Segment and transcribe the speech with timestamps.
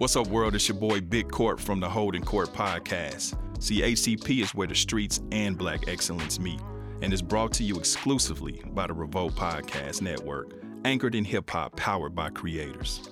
[0.00, 0.54] What's up, world?
[0.54, 3.36] It's your boy Big Court from the Holding Court Podcast.
[3.62, 6.58] See, ACP is where the streets and black excellence meet,
[7.02, 10.54] and is brought to you exclusively by the Revolt Podcast Network,
[10.86, 13.10] anchored in hip hop, powered by creators.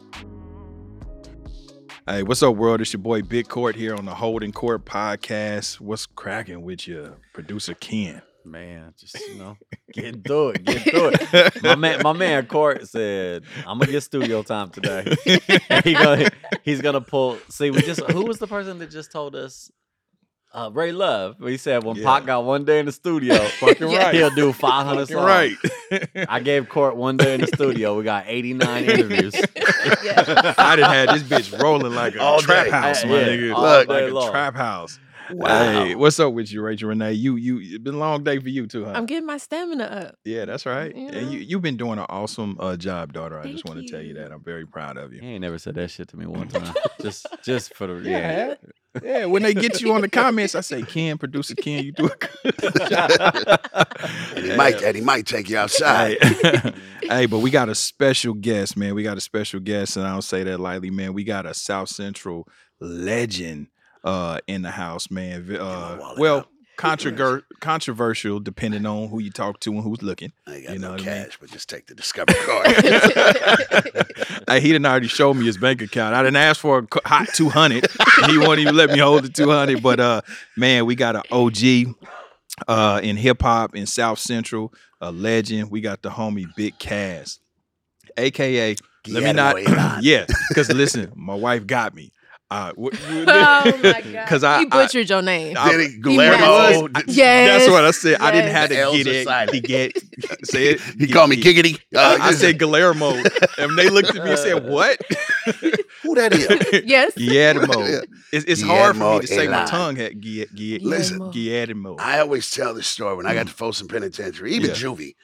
[2.07, 2.81] Hey, what's up, world?
[2.81, 5.81] It's your boy Big Court here on the Holding Court Podcast.
[5.81, 8.23] What's cracking with you, producer Ken?
[8.51, 9.57] Man, just you know,
[9.93, 11.63] get through it, get through it.
[11.63, 15.05] My man, my man Court said, "I'm gonna get studio time today."
[15.85, 16.29] he gonna,
[16.63, 17.39] he's gonna pull.
[17.51, 19.71] See, we just who was the person that just told us?
[20.55, 21.37] Uh, Ray Love.
[21.43, 22.05] He said when Yeah.
[22.07, 24.15] Pac got one day in the studio, Fucking right.
[24.15, 25.27] he'll do 500 Fucking songs.
[25.27, 26.27] right.
[26.27, 27.99] I gave Court one day in the studio.
[27.99, 29.35] We got 89 interviews.
[29.37, 32.71] I done had this bitch rolling like a All trap day.
[32.71, 33.57] house, my Yeah, nigga.
[33.61, 34.31] Look, day like a long.
[34.31, 34.99] trap house.
[35.31, 35.85] Wow.
[35.85, 37.13] Hey, what's up with you, Rachel Renee?
[37.13, 38.93] You you it's been a long day for you too, huh?
[38.95, 40.15] I'm getting my stamina up.
[40.25, 40.95] yeah, that's right.
[40.95, 41.45] You And you know?
[41.47, 43.39] you've been doing an awesome uh, job, daughter.
[43.39, 44.15] I just want to tell you you.
[44.15, 44.33] that.
[44.33, 45.21] I'm very proud of you.
[45.21, 46.75] He ain't never said that shit to me one time.
[47.03, 48.55] just, just for the Yeah, yeah.
[49.03, 52.07] Yeah, when they get you on the comments, I say, Ken, producer Ken, you do
[52.07, 52.55] a good
[52.89, 53.61] job.
[54.35, 56.17] And he might, and he might take you outside.
[56.21, 56.73] Hey.
[57.03, 58.95] hey, but we got a special guest, man.
[58.95, 61.13] We got a special guest, and I don't say that lightly, man.
[61.13, 62.49] We got a South Central
[62.81, 63.69] legend
[64.05, 65.55] uh, in the house, man.
[65.57, 70.33] Uh, well, controver- controversial, depending on who you talk to and who's looking.
[70.47, 71.25] I ain't got You know no what I mean?
[71.25, 72.67] cash, but just take the Discover card.
[74.49, 76.15] Hey, he didn't already show me his bank account.
[76.15, 77.87] I didn't ask for a hot two hundred.
[78.27, 79.83] he won't even let me hold the two hundred.
[79.83, 80.23] But uh,
[80.57, 81.95] man, we got an OG
[82.67, 84.73] uh in hip hop in South Central,
[85.03, 85.71] a legend.
[85.71, 87.41] We got the homie Big Caz,
[88.17, 88.75] aka.
[89.07, 89.57] Let me not.
[90.03, 92.11] Yeah, because listen, my wife got me.
[92.51, 92.91] Uh, Oh
[93.83, 94.27] my god!
[94.29, 95.55] 'Cause I- he butchered your name.
[95.59, 96.89] I- Did he, Guillermo?
[96.89, 97.61] messed- Yes.
[97.61, 98.21] That's what I said.
[98.21, 99.25] I didn't have The to get it.
[99.27, 99.53] silent.
[99.55, 99.93] He get
[100.45, 100.81] say it.
[100.99, 101.79] He called me Giggity.
[101.95, 103.11] I, Uh, I said Guillermo,
[103.59, 104.99] and they looked at me and said, "What?"
[106.03, 106.85] who that is?
[106.87, 107.13] Yes.
[107.17, 107.85] Guillermo.
[107.85, 108.01] Yeah.
[108.33, 109.67] It's, it's hard for me to say my Elon.
[109.69, 111.31] tongue had Gu- Gu- Listen.
[111.31, 111.97] Guillermo.
[111.99, 114.77] I always tell this story when I got to Folsom Penitentiary, even Yeah.
[114.77, 115.15] Juvie,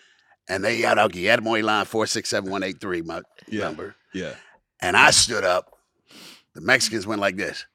[0.49, 3.65] and they yelled out Guillermo Elon four six seven one eight three, my Yeah.
[3.65, 4.35] number, yeah.
[4.81, 5.71] and I stood up.
[6.55, 7.67] The Mexicans went like this.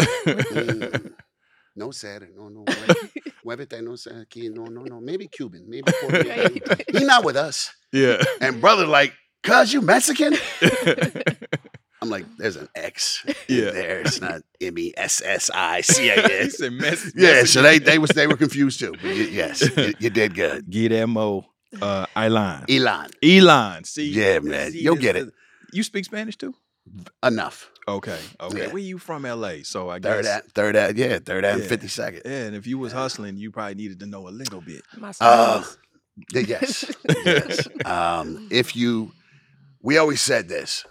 [0.00, 1.12] Mm,
[1.76, 2.64] no sad, no no.
[3.44, 5.00] Muévete, no sad, aquí, no no no.
[5.00, 6.78] Maybe Cuban, maybe Puerto Rican.
[6.92, 7.70] He not with us.
[7.92, 8.22] Yeah.
[8.40, 9.12] And brother, like,
[9.42, 10.34] cuz you Mexican?
[12.02, 13.70] I'm like, there's an X Yeah.
[13.70, 14.00] there.
[14.00, 16.60] It's not M E S S I C A S.
[17.16, 18.92] Yeah, so they they was they were confused too.
[18.92, 20.68] But y- yes, you, you did good.
[20.70, 21.46] Guillermo
[21.80, 22.64] uh, Elon.
[22.68, 23.84] Elon, Elon.
[23.84, 24.08] See?
[24.10, 24.72] Yeah, man.
[24.74, 25.32] You'll get it.
[25.72, 26.54] You speak Spanish too?
[27.22, 27.70] Enough.
[27.88, 28.18] Okay.
[28.40, 28.58] Okay.
[28.62, 28.68] Yeah.
[28.68, 29.58] Where you from LA?
[29.62, 30.36] So I Third guess.
[30.38, 31.68] at third at yeah, third at and Yeah.
[31.68, 32.22] fifty second.
[32.24, 34.82] Yeah, and if you was hustling, you probably needed to know a little bit.
[34.96, 35.62] My Uh,
[36.32, 36.84] yes,
[37.24, 37.68] yes.
[37.84, 39.12] Um, if you,
[39.82, 40.84] we always said this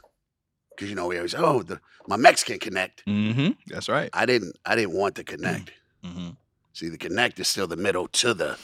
[0.72, 3.06] because you know we always oh the my Mexican connect.
[3.06, 3.52] Mm-hmm.
[3.68, 4.10] That's right.
[4.14, 5.72] I didn't I didn't want the connect.
[6.04, 6.30] Mm-hmm.
[6.74, 8.58] See, the connect is still the middle to the.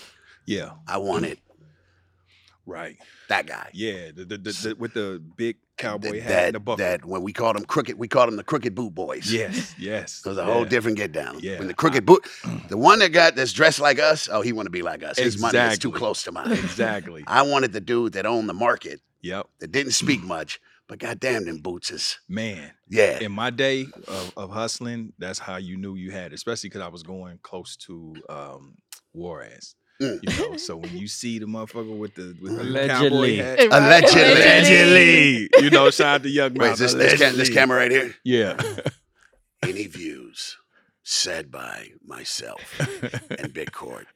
[0.46, 0.72] Yeah.
[0.88, 1.40] I wanted
[2.66, 2.98] Right.
[3.30, 3.70] that guy.
[3.74, 4.12] Yeah.
[4.16, 7.24] The, the, the, the- with the big cowboy Th- hat that and the that when
[7.24, 9.32] we called him crooked, we called them the crooked boot boys.
[9.34, 9.74] Yes.
[9.80, 10.22] Yes.
[10.26, 11.40] It was a whole different get down.
[11.40, 11.58] Yeah.
[11.60, 12.26] When the crooked boot,
[12.70, 15.18] the one that got that's dressed like us, oh, he want to be like us.
[15.18, 16.52] His money is too close to mine.
[16.52, 17.24] Exactly.
[17.28, 19.48] I wanted the dude that owned the market Yep.
[19.60, 22.72] that didn't speak much, but goddamn them boots is Man.
[22.90, 23.20] yeah.
[23.20, 26.82] in my day of, of hustling, that's how you knew you had, it, especially because
[26.82, 28.76] I was going close to um,
[29.14, 29.76] Juarez.
[30.02, 30.20] Mm.
[30.24, 33.68] You know, so when you see the motherfucker with the, with the cowboy hat, Right.
[33.72, 34.22] Allegedly.
[34.32, 37.92] allegedly, you know, shout out to Young Wait, is this this, ca- this camera right
[37.92, 38.16] here?
[38.24, 38.60] Yeah,
[39.64, 40.58] Any views
[41.04, 42.62] said by myself
[43.38, 44.08] and Big Court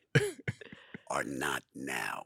[1.09, 2.23] are not now.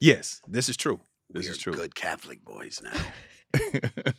[0.00, 1.00] yes, this is true.
[1.30, 1.72] This we is true.
[1.74, 3.60] good Catholic boys now.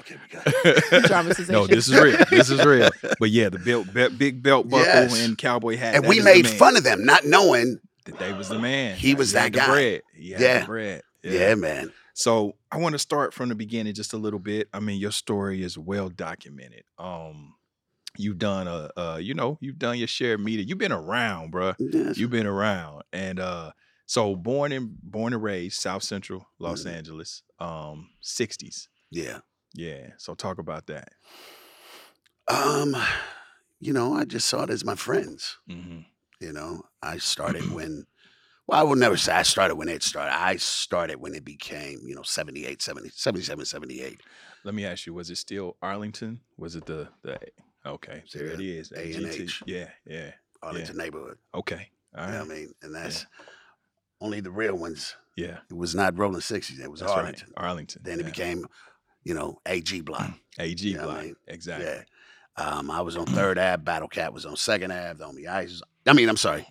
[0.00, 1.10] Okay, we got it.
[1.50, 2.16] No, this is real.
[2.30, 2.90] This is real.
[3.20, 5.24] But yeah, the belt, be- big belt buckle Yes.
[5.24, 5.94] and cowboy hat.
[5.94, 7.78] and we made fun of them, not knowing.
[8.04, 8.96] That they was the man.
[8.96, 9.66] He was had that guy.
[9.66, 10.02] bread.
[10.14, 10.60] He Yeah.
[10.60, 11.02] the bread.
[11.22, 11.92] Yeah, man.
[12.14, 14.68] So I want to start from the beginning just a little bit.
[14.72, 16.84] I mean, your story is well documented.
[16.98, 17.54] Um,
[18.18, 20.64] you've done a, uh, you know, you've done your share of media.
[20.66, 21.74] You've been around, bruh.
[21.78, 22.18] Yes.
[22.18, 23.72] You've been around, and uh,
[24.06, 26.92] so born and born and raised South Central Los Mhm.
[26.92, 28.88] Angeles, um, '60s.
[29.10, 29.38] Yeah.
[29.74, 30.08] Yeah.
[30.18, 31.12] So talk about that.
[32.48, 32.94] Um,
[33.80, 35.58] you know, I just saw it as my friends.
[35.66, 36.00] hmm
[36.42, 38.04] You know, I started when,
[38.66, 40.34] well, I will never say I started when it started.
[40.34, 44.20] I started when it became, you know, 78, 70, 77, 78.
[44.64, 46.40] Let me ask you: Was it still Arlington?
[46.58, 47.38] Was it the the?
[47.86, 48.92] Okay, there it Yeah, is.
[48.92, 49.40] A and AGT.
[49.40, 49.62] H.
[49.66, 50.32] Yeah, yeah.
[50.62, 51.38] Arlington neighborhood.
[51.54, 51.90] Okay.
[52.16, 52.26] All right.
[52.26, 52.72] You know what I mean?
[52.82, 53.26] And that's
[54.20, 55.16] only the real ones.
[55.36, 56.78] Yeah, It was not Rollin 60s.
[56.78, 57.52] It was that's Arlington.
[57.56, 57.64] right.
[57.66, 58.02] Arlington.
[58.04, 58.66] Then it became,
[59.24, 60.30] you know, AG block.
[60.58, 61.24] AG you know what I block.
[61.24, 61.36] mean?
[61.48, 62.04] Exactly.
[62.56, 63.82] Um, I was on Third Ave.
[63.82, 65.14] Battle Cat was on Second Ave.
[65.18, 65.70] The Homie Ice.
[65.70, 66.66] was- I mean, I'm sorry.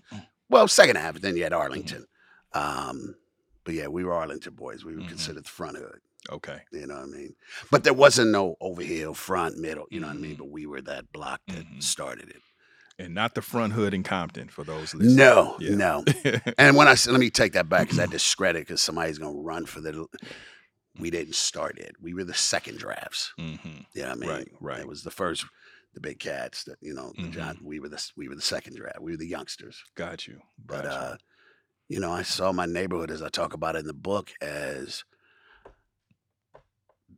[0.50, 1.20] Well, Second Ave.
[1.20, 2.06] Then you had Arlington.
[2.54, 3.16] Um,
[3.64, 4.84] but yeah, we were Arlington boys.
[4.84, 5.08] We were Mhm.
[5.10, 6.00] considered the front hood.
[6.30, 6.62] Okay.
[6.72, 7.36] You know what I mean?
[7.72, 9.88] But there wasn't no overhill, front, middle.
[9.90, 10.36] You know what I mean?
[10.36, 10.40] Mhm.
[10.40, 11.82] But we were that block that Mhm.
[11.82, 12.42] started it.
[13.00, 15.16] And not the front hood in Compton for those listening.
[15.16, 15.76] No, Yeah.
[15.76, 16.04] no.
[16.60, 19.40] And when I said, let me take that back because I discredit because somebody's gonna
[19.40, 20.06] run for the.
[21.00, 21.96] We didn't start it.
[22.02, 23.32] We were the second drafts.
[23.38, 23.56] hmm
[23.94, 24.30] You know what I mean?
[24.30, 24.80] Right, right.
[24.82, 25.46] It was the first,
[25.94, 26.64] the big cats.
[26.66, 27.32] That you know, the Mhm.
[27.32, 27.60] John.
[27.64, 29.02] We were the we were the second draft.
[29.02, 29.84] We were the youngsters.
[29.96, 30.42] Got you.
[30.66, 31.18] But Got uh,
[31.90, 35.04] you know, I saw my neighborhood as I talk about it in the book as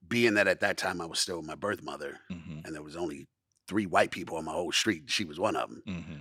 [0.08, 2.36] being that at that time I was still with my birth mother, you.
[2.36, 3.28] hmm and there was only
[3.68, 5.04] three white people on my whole street.
[5.08, 6.18] She was one of them, hmm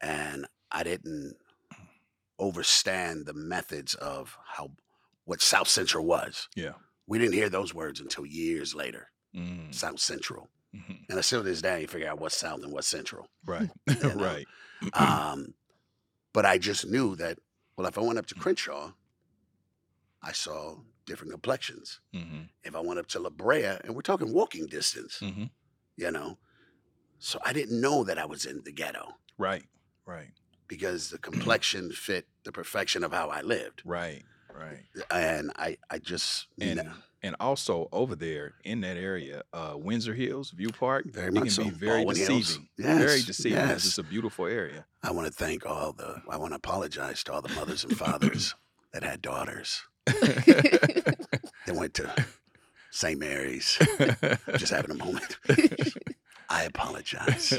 [0.00, 1.36] and I didn't
[2.38, 4.72] overstand the methods of how
[5.24, 6.48] what South Central was.
[6.56, 6.72] Yeah.
[7.06, 9.10] We didn't hear those words until years later.
[9.34, 12.62] hmm South Central, hmm and I still to this day ain't figure out what's South
[12.62, 13.28] and what's Central.
[13.44, 13.68] Right.
[14.02, 14.46] know, right.
[14.94, 15.54] Um,
[16.32, 17.38] but I just knew that.
[17.76, 18.92] Well, if I went up to Crenshaw,
[20.22, 20.76] I saw
[21.06, 22.00] different complexions.
[22.14, 25.44] hmm If I went up to La Brea, and we're talking walking distance, hmm
[25.96, 26.38] you know,
[27.18, 29.64] so I didn't know that I was in the ghetto Right.
[30.06, 30.30] Right.
[30.68, 34.22] because the complexion fit the perfection of how I lived, Right.
[34.52, 34.84] Right.
[35.10, 40.14] and I, I just And kn- and also over there in that area, uh, Windsor
[40.14, 41.64] Hills, View Park, Very it much can so.
[41.64, 42.68] be very Baldwin deceiving.
[42.78, 43.58] Very Yes, deceiving.
[43.58, 43.86] 'cause yes.
[43.86, 44.84] It's a beautiful area.
[45.02, 46.22] I want to thank all the.
[46.28, 48.54] I want to apologize to all the mothers and fathers
[48.92, 52.12] that had daughters that went to
[52.90, 53.18] St.
[53.18, 53.78] Mary's.
[54.56, 55.38] Just having a moment.
[56.48, 57.52] I apologize.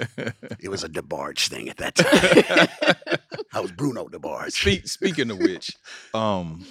[0.60, 3.18] It was a DeBarge thing at that time.
[3.54, 4.51] I was Bruno DeBarge.
[4.51, 5.75] Speak, speaking of which,
[6.13, 6.65] um,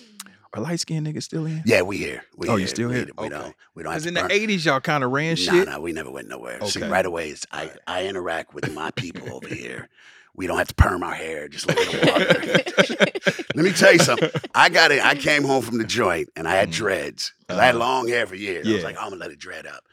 [0.55, 1.63] are light skinned niggas still in?
[1.65, 2.25] Yeah, we here.
[2.37, 3.05] We Oh, you still we, here?
[3.19, 3.29] We Okay.
[3.31, 3.55] don't.
[3.75, 5.69] We don't Because in the '80s, y'all kind of ran No, shit.
[5.69, 6.61] no, we never went nowhere.
[6.67, 9.89] See, right away, it's, I, I interact with my people over here.
[10.35, 11.75] We don't have to perm our hair, just the
[12.07, 13.45] water.
[13.55, 14.31] Let me tell you something.
[14.55, 15.05] I got it.
[15.05, 17.33] I came home from the joint and I had dreads.
[17.33, 17.33] dreads.
[17.49, 17.85] 'Cause I had Uh-huh.
[17.85, 18.67] long hair for years.
[18.67, 19.85] I was like, "Oh, I'm gonna let it dread up.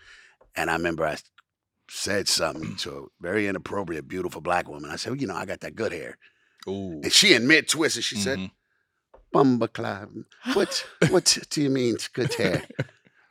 [0.56, 1.18] And I remember I
[1.90, 2.80] said something mm.
[2.82, 4.92] to a very inappropriate, beautiful black woman.
[4.92, 6.18] I said, well, you know, I got that good hair.
[6.68, 7.02] Ooh.
[7.04, 8.54] And she in mid twisted, she said, mm-hmm.
[9.34, 12.64] Bumbaclab, what what do you mean it's good hair?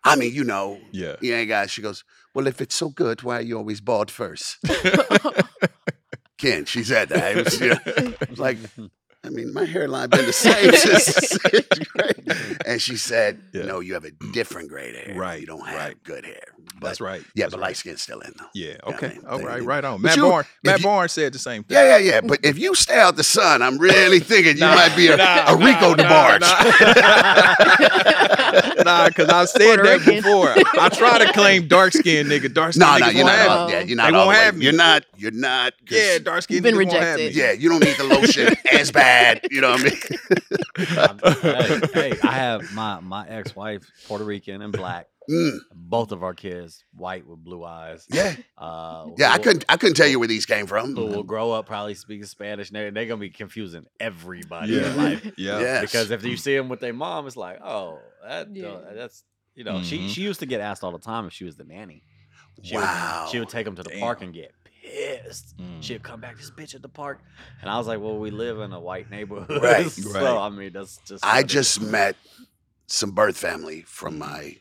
[0.04, 1.16] I mean, you know, Yeah.
[1.20, 1.70] Yeah, guys.
[1.70, 2.04] she goes,
[2.34, 4.58] Well, if it's so good, why are you always bald first?
[6.38, 7.36] Ken, she said that.
[7.36, 8.58] It was, you know, it was like,
[9.28, 12.58] I mean, my hairline been the same since sixth grade.
[12.64, 13.64] And she said, Yeah.
[13.66, 15.14] No, you have a different grade hair.
[15.14, 16.02] Right, You don't have right.
[16.02, 16.40] good hair.
[16.80, 17.22] But, That's right.
[17.34, 17.66] Yeah, That's but right.
[17.68, 18.46] light skin's still in though.
[18.54, 18.76] Yeah.
[18.84, 19.08] Okay.
[19.08, 19.60] mean, All they- right.
[19.60, 20.00] they- Right on.
[20.00, 20.46] But Matt you- Barnes.
[20.64, 21.76] Matt you- Barnes said the same thing.
[21.76, 22.20] Yeah, yeah, yeah.
[22.22, 25.16] But if you stay out the sun, I'm really thinking you Nah, might be a,
[25.16, 26.40] nah, a Rico nah, DeBarge.
[26.40, 26.48] Nah,
[28.84, 30.54] nah, because I've said that before.
[30.80, 32.52] I try to claim dark skinned nigga.
[32.52, 34.06] Dark skinned No, niggas no, you're won't All, yeah, you're not.
[34.06, 34.64] They won't the way- have me.
[34.64, 35.04] You're not.
[35.16, 35.72] You're not.
[35.86, 37.26] 'cause- Yeah, dark skinned You've been niggas won't have me.
[37.26, 37.58] rejected.
[37.58, 39.17] Yeah, you don't need the lotion as bad.
[39.50, 41.48] You know what I mean?
[41.94, 45.06] hey, hey, I have my my ex wife Puerto Rican and black.
[45.30, 48.06] Mm, Both of our kids white with blue eyes.
[48.10, 49.30] yeah, Uh, yeah.
[49.30, 49.62] I couldn't.
[49.68, 50.96] I couldn't tell you where these came from.
[50.96, 52.70] Who will grow up probably speaking Spanish?
[52.70, 54.90] They're, they're gonna be confusing everybody Yeah.
[54.90, 55.30] in life.
[55.36, 55.60] Yeah.
[55.60, 55.80] Yes.
[55.82, 58.68] Because if you see them with their mom, it's like, oh, that Yeah.
[58.68, 59.22] uh, that's
[59.54, 59.82] you know.
[59.82, 60.08] She Mhm.
[60.08, 62.04] she used to get asked all the time if she was the nanny.
[62.62, 63.24] She Wow.
[63.24, 64.52] Would, she would take them to the park and get
[64.88, 65.56] pissed.
[65.58, 65.82] Mm.
[65.82, 67.20] She'd come back, this bitch at the park,
[67.60, 69.90] and I was like, well, we live in a white neighborhood, Right.
[69.90, 70.24] so Right.
[70.46, 71.24] I mean, that's just.
[71.24, 71.90] I just is.
[71.90, 72.16] met
[72.86, 74.56] some birth family from my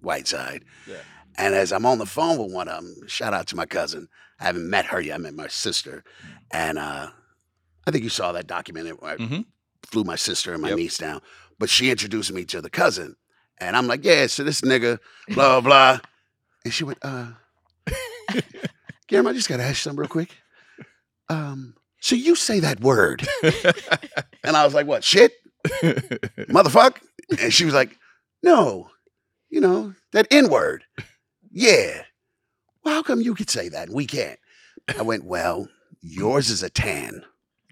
[0.00, 0.96] white side, Yeah.
[1.36, 4.08] and as I'm on the phone with one of them, shout out to my cousin.
[4.40, 5.14] I haven't met her yet.
[5.14, 6.04] I met my sister,
[6.52, 7.08] and uh,
[7.86, 9.46] I think you saw that documentary where I Mhm.
[9.86, 10.76] flew my sister and my Yep.
[10.78, 11.20] niece down.
[11.58, 13.16] But she introduced me to the cousin,
[13.60, 16.00] And I'm like, yeah, so this nigga, blah, blah, blah.
[16.64, 17.32] And she went, uh,
[19.08, 20.36] Gary, I just got to ask you something real quick.
[21.28, 23.26] Um, so you say that word.
[24.44, 25.32] and I was like, what, shit?
[25.82, 26.98] Motherfuck?
[27.40, 27.98] And she was like,
[28.42, 28.90] no,
[29.50, 30.84] you know, that N word.
[31.50, 32.02] Yeah.
[32.84, 34.38] Well, how come you could say that and we can't?
[34.98, 35.68] I went, well,
[36.00, 37.22] yours is a tan.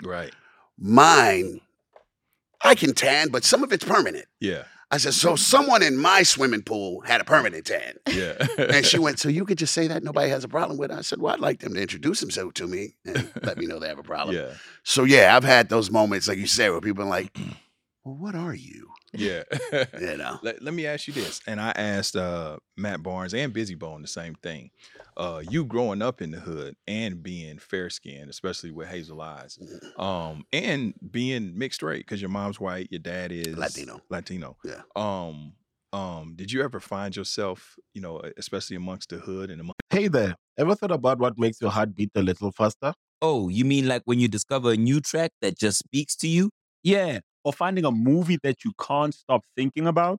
[0.02, 0.32] right.
[0.78, 1.60] Mine,
[2.60, 4.26] I can tan, but some of it's permanent.
[4.40, 4.64] Yeah.
[4.90, 7.94] I said, so someone in my swimming pool had a permanent tan.
[8.08, 8.34] Yeah.
[8.56, 10.98] And she went, so you could just say that nobody has a problem with it?
[10.98, 13.80] I said, well, I'd like them to introduce themselves to me and let me know
[13.80, 14.36] they have a problem.
[14.36, 14.52] Yeah.
[14.84, 17.36] So yeah, I've had those moments, like you said, where people are like,
[18.04, 18.90] well, what are you?
[19.12, 19.42] Yeah.
[20.00, 20.38] You know?
[20.42, 21.40] let, let me ask you this.
[21.48, 24.70] And I asked uh, Matt Barnes and Bizzy Bone the same thing.
[25.16, 29.58] Uh, you growing up in the hood and being fair skinned, especially with hazel eyes,
[29.60, 30.00] Mm-hmm.
[30.00, 34.00] um, and being mixed race because your mom's white, your dad is Latino.
[34.10, 34.56] Latino.
[34.64, 34.82] Yeah.
[34.94, 35.54] Um,
[35.92, 40.08] um, did you ever find yourself, you know, especially amongst the hood and among Hey
[40.08, 42.92] there, ever thought about what makes your heart beat a little faster?
[43.22, 46.50] Oh, you mean like when you discover a new track that just speaks to you?
[46.82, 47.20] Yeah.
[47.44, 50.18] Or finding a movie that you can't stop thinking about.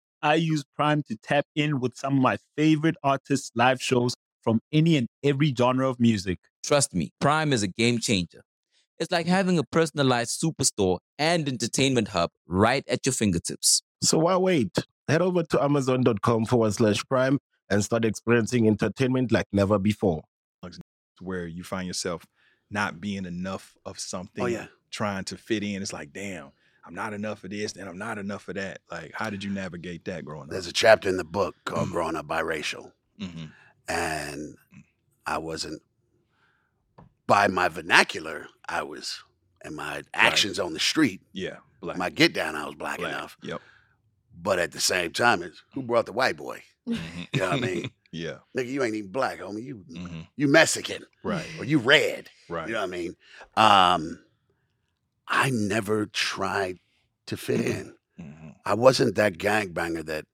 [0.21, 4.59] I use Prime to tap in with some of my favorite artists' live shows from
[4.71, 6.39] any and every genre of music.
[6.63, 8.41] Trust me, Prime is a game changer.
[8.99, 13.81] It's like having a personalized superstore and entertainment hub right at your fingertips.
[14.03, 14.77] So why wait?
[15.07, 20.21] Head over to amazon.com forward slash prime and start experiencing entertainment like never before.
[21.19, 22.25] where you find yourself
[22.69, 24.67] not being enough of oh, something, Oh, yeah.
[24.91, 25.81] trying to fit in.
[25.81, 26.51] It's like, damn,
[26.85, 28.79] I'm not enough of this and I'm not enough of that.
[28.89, 30.49] Like, how did you navigate that growing up?
[30.49, 32.91] There's a chapter in the book called Growing Up Biracial.
[33.19, 33.45] hmm
[33.87, 34.55] And
[35.25, 35.81] I wasn't,
[37.27, 39.23] by my vernacular, I was,
[39.63, 41.97] and my actions on the street, Yeah, black.
[41.97, 43.11] my get down, I was black, black.
[43.11, 43.37] enough.
[43.43, 43.61] Yep.
[44.41, 46.63] But at the same time, it's who brought the white boy?
[46.87, 47.27] Mhm.
[47.33, 47.91] You know what I mean?
[48.11, 48.37] yeah.
[48.57, 49.63] Nigga, you ain't even black, homie.
[49.63, 51.51] You hmm you Mexican Right.
[51.59, 52.27] or you red.
[52.49, 52.67] Right.
[52.67, 53.15] You know what I mean?
[53.55, 54.19] Um,
[55.33, 56.77] I never tried
[57.27, 57.95] to fit in.
[58.17, 60.25] hmm I wasn't that gangbanger that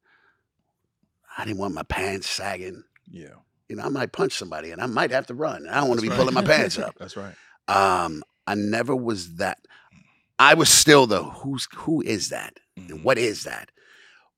[1.38, 2.84] I didn't want my pants sagging.
[3.10, 3.36] Yeah.
[3.70, 5.68] You know, I might punch somebody and I might have to run.
[5.70, 6.96] I don't want to be That's pulling my pants up.
[7.00, 7.36] That's right.
[7.68, 9.60] Um, I never was that.
[10.40, 12.58] I was still the who's who is that?
[12.76, 13.04] And Mhm.
[13.04, 13.70] what is that?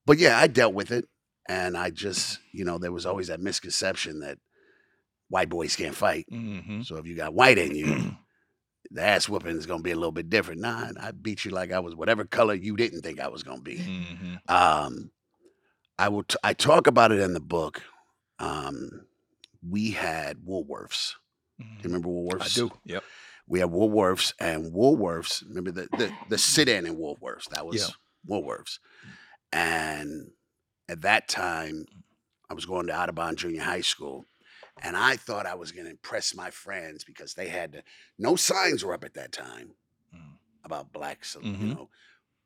[0.06, 1.06] But yeah, I dealt with it,
[1.48, 4.38] and I just you know there was always that misconception that
[5.30, 6.26] white boys can't fight.
[6.32, 6.86] Mhm.
[6.86, 8.18] So if you got white in you,
[8.92, 10.62] the ass whooping is gonna be a little bit different.
[10.62, 13.62] Nah, I beat you like I was whatever color you didn't think I was gonna
[13.62, 13.78] be.
[13.78, 14.40] Mhm.
[14.50, 15.12] Um,
[15.98, 16.24] I will.
[16.24, 17.82] T- I talk about it in the book.
[18.40, 19.06] Um,
[19.68, 21.14] we had Woolworths.
[21.60, 21.78] Do Mhm.
[21.78, 22.42] you remember Woolworths?
[22.42, 22.72] I do.
[22.86, 23.04] Yep.
[23.48, 25.44] We had Woolworths and Woolworths.
[25.48, 27.50] Remember the the, the sit in in Woolworths?
[27.50, 27.88] That was Yeah.
[28.28, 28.80] Woolworths.
[29.52, 30.32] And
[30.88, 31.86] at that time,
[32.50, 34.26] I was going to Audubon Junior High School,
[34.82, 37.84] and I thought I was going to impress my friends because they had to,
[38.18, 39.76] no signs were up at that time
[40.14, 40.38] Mhm.
[40.64, 41.76] about blacks, you Mhm.
[41.76, 41.90] know,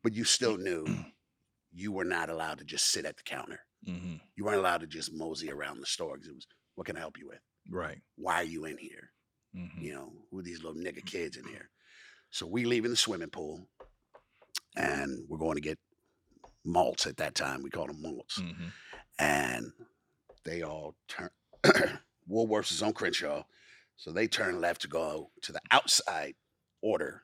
[0.03, 0.85] but you still knew
[1.71, 3.65] you were not allowed to just sit at the counter.
[3.85, 6.95] hmm You weren't allowed to just mosey around the store because it was, what can
[6.97, 7.41] I help you with?
[7.69, 8.01] Right.
[8.15, 9.11] Why are you in here?
[9.53, 11.69] hmm You know, who are these little nigga kids in here?
[12.31, 13.69] So we leave in the swimming pool
[14.75, 15.79] and we're going to get
[16.65, 17.61] malts at that time.
[17.61, 18.37] We called them malts.
[18.39, 18.69] hmm
[19.19, 19.71] And
[20.43, 21.29] they all turn,
[22.30, 23.44] Woolworths is on Crenshaw.
[23.98, 26.36] So they turn left to go to the outside
[26.82, 27.24] order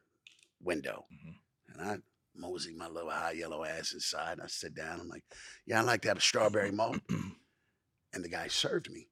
[0.62, 1.06] window.
[1.12, 1.36] Mhm.
[1.70, 1.98] And I
[2.36, 4.34] mosey my little high yellow ass inside.
[4.34, 5.00] And I sit down.
[5.02, 5.24] I'm like,
[5.66, 7.00] yeah, I'd like to have a strawberry malt.
[7.10, 9.08] and the guy served me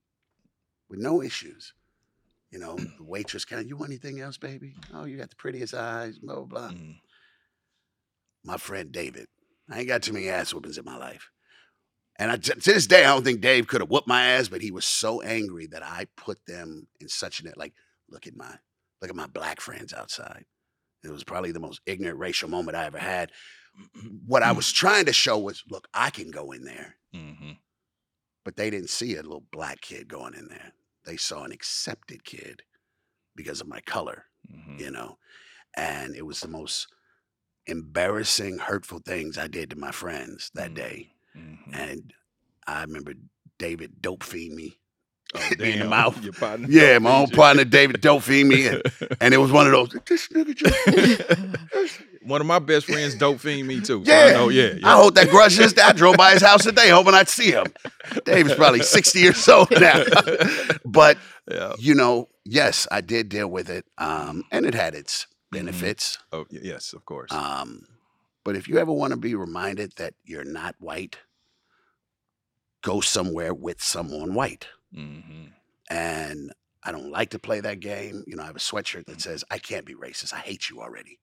[0.89, 1.73] with no issues.
[2.51, 4.75] You know, the waitress kind of, you want anything else, baby?
[4.93, 6.69] Oh, you got the prettiest eyes, blah, blah, blah.
[6.71, 7.01] Mhm.
[8.43, 9.27] My friend David.
[9.69, 11.29] I ain't got too many ass whoopings in my life.
[12.19, 14.61] And I, to this day, I don't think Dave could have whooped my ass, but
[14.61, 17.73] he was so angry that I put them in such a like,
[18.09, 18.55] look at my,
[19.01, 20.45] look at my black friends outside.
[21.03, 23.31] It was probably the most ignorant racial moment I ever had.
[24.25, 26.95] What I was trying to show was, look, I can go in there.
[27.13, 27.57] Mhm.
[28.43, 30.71] but they didn't see a little black kid going in there.
[31.03, 32.63] They saw an accepted kid
[33.35, 34.79] because of my color, Mhm.
[34.79, 35.19] you know.
[35.75, 36.87] And it was the most
[37.65, 40.75] embarrassing, hurtful things I did to my friends that Mm.
[40.75, 41.16] day.
[41.37, 41.73] Mhm.
[41.73, 42.13] And
[42.65, 43.13] I remember
[43.57, 44.77] David dope fiend me.
[45.35, 46.17] Oh, in the mouth.
[46.69, 48.81] Yeah, my own partner David dope fiend me, and,
[49.21, 49.89] and it was one of those.
[50.05, 52.01] This nigga just.
[52.23, 54.03] One of my best friends dope fiend me too.
[54.03, 54.25] So Yeah.
[54.25, 54.85] I know, yeah, yeah.
[54.89, 55.77] I hold that grudge this.
[55.77, 57.67] I drove by his house today, hoping I'd see him.
[58.25, 60.03] David's probably sixty years old now,
[60.83, 61.17] but
[61.49, 61.71] yeah.
[61.79, 66.17] you know, yes, I did deal with it, um, and it had its benefits.
[66.33, 67.31] Oh, yes, of course.
[67.31, 67.87] Um,
[68.43, 71.15] but if you ever want to be reminded that you're not white,
[72.87, 74.67] go somewhere with someone white.
[74.93, 75.19] hmm
[75.89, 76.51] And
[76.83, 78.23] I don't like to play that game.
[78.27, 80.33] You know, I have a sweatshirt that says, I can't be racist.
[80.33, 81.19] I hate you already.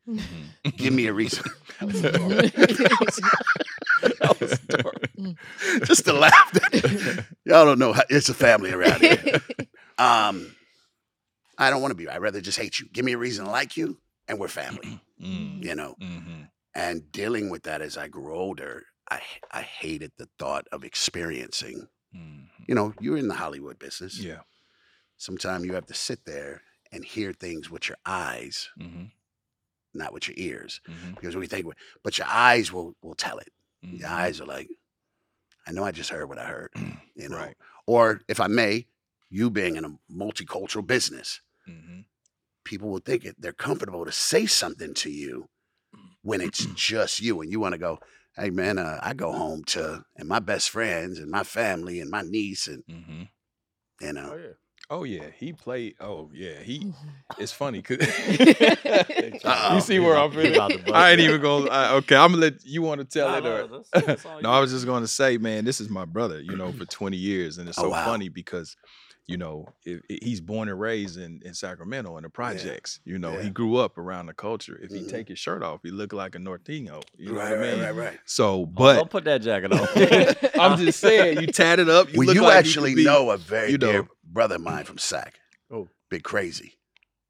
[0.77, 1.45] Give me a reason.
[5.85, 6.59] Just to laugh.
[7.45, 7.93] Y'all don't know.
[7.95, 9.41] How, it's a family around here.
[9.97, 10.57] Um,
[11.57, 12.09] I don't want to be.
[12.09, 12.89] I'd rather just hate you.
[12.93, 15.01] Give me a reason to like you, and we're family.
[15.23, 15.63] Mm-hmm.
[15.63, 15.95] You know.
[16.01, 16.43] hmm
[16.75, 18.83] And dealing with that as I grew older,
[19.15, 19.23] I
[19.61, 21.89] I hated the thought of experiencing.
[22.69, 24.19] You know, you're in the Hollywood business.
[24.19, 24.41] Yeah.
[25.17, 29.05] Sometimes you have to sit there and hear things with your eyes, hmm
[29.97, 31.67] not with your ears, hmm because we think,
[32.03, 33.51] but your eyes will will tell it.
[33.85, 33.97] Mm-hmm.
[33.99, 34.69] Your eyes are like,
[35.67, 36.71] I know I just heard what I heard.
[37.17, 37.57] You know, Right.
[37.87, 38.87] or if I may,
[39.31, 42.01] you being in a multicultural business, hmm
[42.65, 45.49] people will think it, they're comfortable to say something to you
[46.23, 47.99] when it's just you and you want to go
[48.37, 52.11] hey man uh, i go home to and my best friends and my family and
[52.11, 53.23] my niece and hmm
[54.01, 54.53] you know Oh yeah.
[54.91, 55.95] Oh yeah, he played.
[55.99, 56.93] Oh yeah, he.
[57.39, 57.99] It's funny because
[59.73, 60.85] you see where I'm He about to finna.
[60.85, 61.71] bust I ain't even gonna.
[61.71, 63.67] I, okay, I'm gonna let you want to tell Nah, it or.
[63.67, 64.51] that's- that's no.
[64.51, 67.17] I was just going to say, man, this is my brother, you know, for 20
[67.17, 67.59] years.
[67.59, 68.05] And it's Oh, so wow.
[68.05, 68.77] funny because,
[69.27, 73.01] you know, it, it- he's born and raised in, in Sacramento in the projects.
[73.05, 73.43] You know, Yeah.
[73.45, 74.79] he grew up around the culture.
[74.83, 75.09] If he Mhm.
[75.11, 77.03] take his shirt off, he look like a Norteño.
[77.17, 77.81] You know right, what I mean?
[77.81, 79.89] right right right So, Oh, but don't put that jacket on.
[80.61, 82.13] I'm just saying, you tatted up.
[82.13, 83.93] You well look you like actually could be- know a very you know.
[83.93, 85.39] dear brother of mine from sac
[85.73, 85.89] Oh.
[86.11, 86.75] big crazy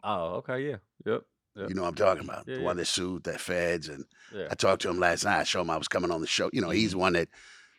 [0.02, 1.22] oh, okay, yeah, yep,
[1.56, 1.68] yep.
[1.68, 2.66] you know what i'm talking about Yeah, the yeah.
[2.66, 4.04] one that sued that feds and
[4.34, 4.48] yeah.
[4.50, 6.50] i talked to him last night i showed him i was coming on the show
[6.52, 6.98] you know he's Mm-hmm.
[6.98, 7.28] the one that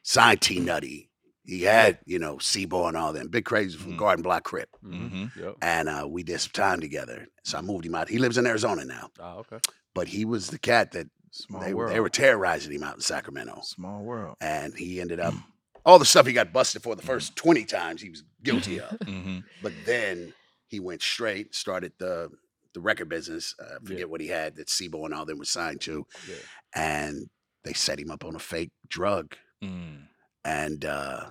[0.03, 1.09] signed t nutty
[1.45, 3.97] he had you know C-Bo and all them big crazy from Mhm.
[3.97, 5.55] garden block crip Mhm, Yep.
[5.61, 7.27] and uh, we did some time together.
[7.43, 8.09] So I moved him out.
[8.09, 9.59] He lives in Arizona now, Oh, okay.
[9.93, 11.95] but he was the cat that Small they, were- world.
[11.95, 14.37] they were terrorizing him out in Sacramento, Small world.
[14.41, 15.33] and he ended up
[15.85, 18.97] all the stuff he got busted for the first twenty times he was guilty of.
[19.05, 20.33] hmm But then
[20.67, 22.29] he went straight, started the
[22.73, 23.53] the record business.
[23.59, 23.77] Uh, I Yeah.
[23.87, 26.35] forget what he had that C-Bo and all them were signed to, Yeah.
[26.73, 27.29] and
[27.63, 30.07] they set him up on a fake drug, Mm.
[30.45, 31.25] And uh,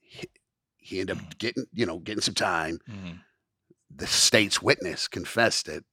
[0.00, 0.26] he,
[0.76, 2.80] he ended up getting you know getting some time.
[2.88, 3.12] hmm
[3.94, 5.84] the state's witness confessed that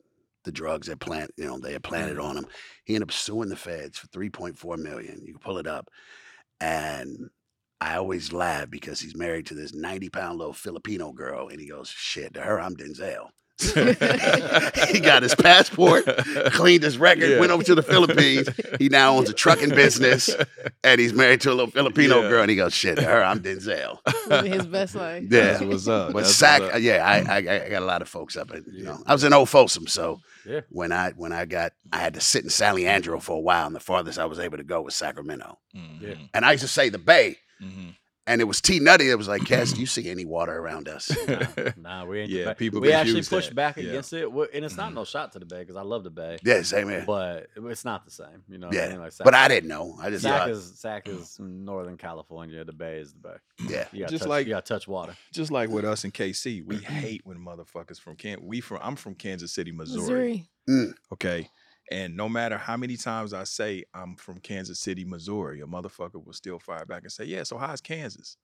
[0.43, 2.45] the drugs had plant, you know, they had planted on him.
[2.85, 5.19] He ended up suing the feds for 3.4 million.
[5.25, 5.89] You can pull it up.
[6.61, 7.29] And
[7.81, 11.47] I always laugh because he's married to this 90 pound little Filipino girl.
[11.49, 13.29] And he goes, shit, to her, I'm Denzel.
[14.91, 16.05] he got his passport,
[16.53, 17.39] cleaned his record, Yeah.
[17.39, 18.49] went over to the Philippines.
[18.79, 20.29] He now owns a trucking business
[20.83, 22.29] and he's married to a little Filipino Yeah.
[22.29, 22.41] girl.
[22.41, 23.99] And he goes, shit, to her, I'm Denzel.
[24.29, 25.23] Living his best life.
[25.29, 25.53] Yeah.
[25.53, 26.13] That's what's up.
[26.13, 26.81] But That's Sac, up.
[26.81, 29.01] yeah, I, I I got a lot of folks up in you know.
[29.05, 30.61] I was in Old Folsom, so Yeah.
[30.69, 33.65] when I when I got I had to sit in San Leandro for a while,
[33.65, 35.57] and the farthest I was able to go was Sacramento.
[35.73, 35.81] Yeah.
[36.11, 36.29] Mhm.
[36.33, 37.95] And I used to say the Bay, Mhm.
[38.27, 39.09] And it was T Nutty.
[39.09, 41.09] It was like, Caz, do you see any water around us?
[41.27, 42.29] Nah, nah, we ain't.
[42.29, 43.55] Yeah, people we actually pushed that.
[43.55, 43.85] back Yeah.
[43.89, 44.95] against it, we- and it's not Mhm.
[44.95, 47.03] no shot to the Bay because I love the Bay, Yeah, same here.
[47.07, 48.43] but it's not the same.
[48.49, 48.99] You know, what I Yeah, mean?
[48.99, 49.97] like but I didn't know.
[50.01, 52.63] I just Sac thought, is Sac is Northern California.
[52.65, 53.35] The Bay is the Bay.
[53.69, 55.15] yeah, You Just touch, like- you got touch water.
[55.33, 58.95] Just like with us in KC, we hate when motherfuckers from Can we from I'm
[58.97, 60.49] from Kansas City, Missouri.
[61.13, 61.49] Okay.
[61.91, 66.23] And no matter how many times I say I'm from Kansas City, Missouri, a motherfucker
[66.23, 68.37] will still fire back and say, Yeah, so how's Kansas?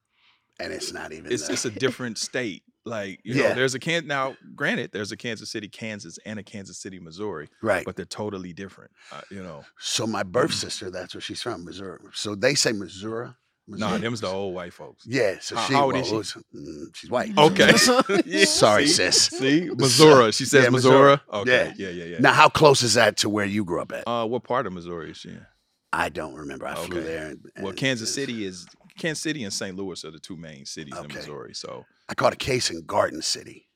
[0.60, 1.32] and it's not even.
[1.32, 2.62] It's the- it's a different state.
[2.86, 3.50] Like, you Yeah.
[3.50, 7.00] know, there's a can now, granted, there's a Kansas City, Kansas, and a Kansas City,
[7.00, 7.84] Missouri, right.
[7.84, 8.92] but they're totally different.
[9.12, 9.66] Uh, you know.
[9.80, 12.00] So my birth sister, that's where she's from, Missouri.
[12.14, 13.30] So they say Missouri.
[13.66, 14.02] No, Missouri.
[14.02, 15.06] them's the old white folks.
[15.08, 16.16] Yeah, so How- she, how old is she?
[16.16, 17.32] was- mm, she's white.
[17.38, 17.72] Okay.
[18.26, 18.94] Yeah, Sorry, see?
[19.12, 19.22] sis.
[19.28, 19.70] See?
[19.74, 20.32] Missouri.
[20.34, 21.18] She says Yeah, Missouri.
[21.32, 21.42] Missouri.
[21.42, 21.74] Okay.
[21.78, 22.20] Yeah, yeah, yeah.
[22.20, 24.06] Now, how close is that to where you grew up at?
[24.08, 25.46] Uh, what part of Missouri is she in?
[25.94, 26.66] I don't remember.
[26.68, 27.08] I flew okay.
[27.08, 27.28] there.
[27.30, 28.66] And, Well, and Kansas City is
[28.98, 29.76] Kansas City and St.
[29.78, 31.54] Louis are the two main cities in Missouri.
[31.54, 33.70] So I caught a case in Garden City.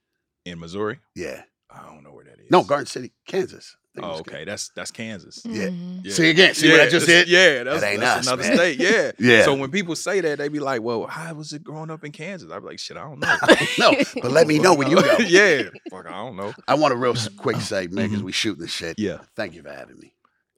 [0.45, 1.43] in Missouri, Yeah.
[1.69, 2.49] I don't know where that is.
[2.51, 3.75] No, Garden City, Kansas.
[3.97, 4.45] I think it Oh, was okay.
[4.45, 5.41] That's that's Kansas.
[5.43, 5.69] Yeah.
[6.03, 6.11] Yeah.
[6.13, 7.29] See again, see what I just that's- did?
[7.29, 8.55] Yeah, that's, ain't that's us, another man.
[8.55, 8.79] state.
[8.79, 9.11] Yeah.
[9.19, 9.43] Yeah.
[9.43, 12.11] So when people say that, they be like, "Well, how was it growing up in
[12.11, 13.35] Kansas?" I'm like, "Shit, I don't know."
[13.79, 15.17] no, but let me know when you go.
[15.27, 15.63] yeah.
[15.89, 16.53] Fuck, I don't know.
[16.67, 18.99] I want a real quick quick segment because we shooting this shit.
[18.99, 19.19] Yeah.
[19.35, 20.13] Thank you for having me.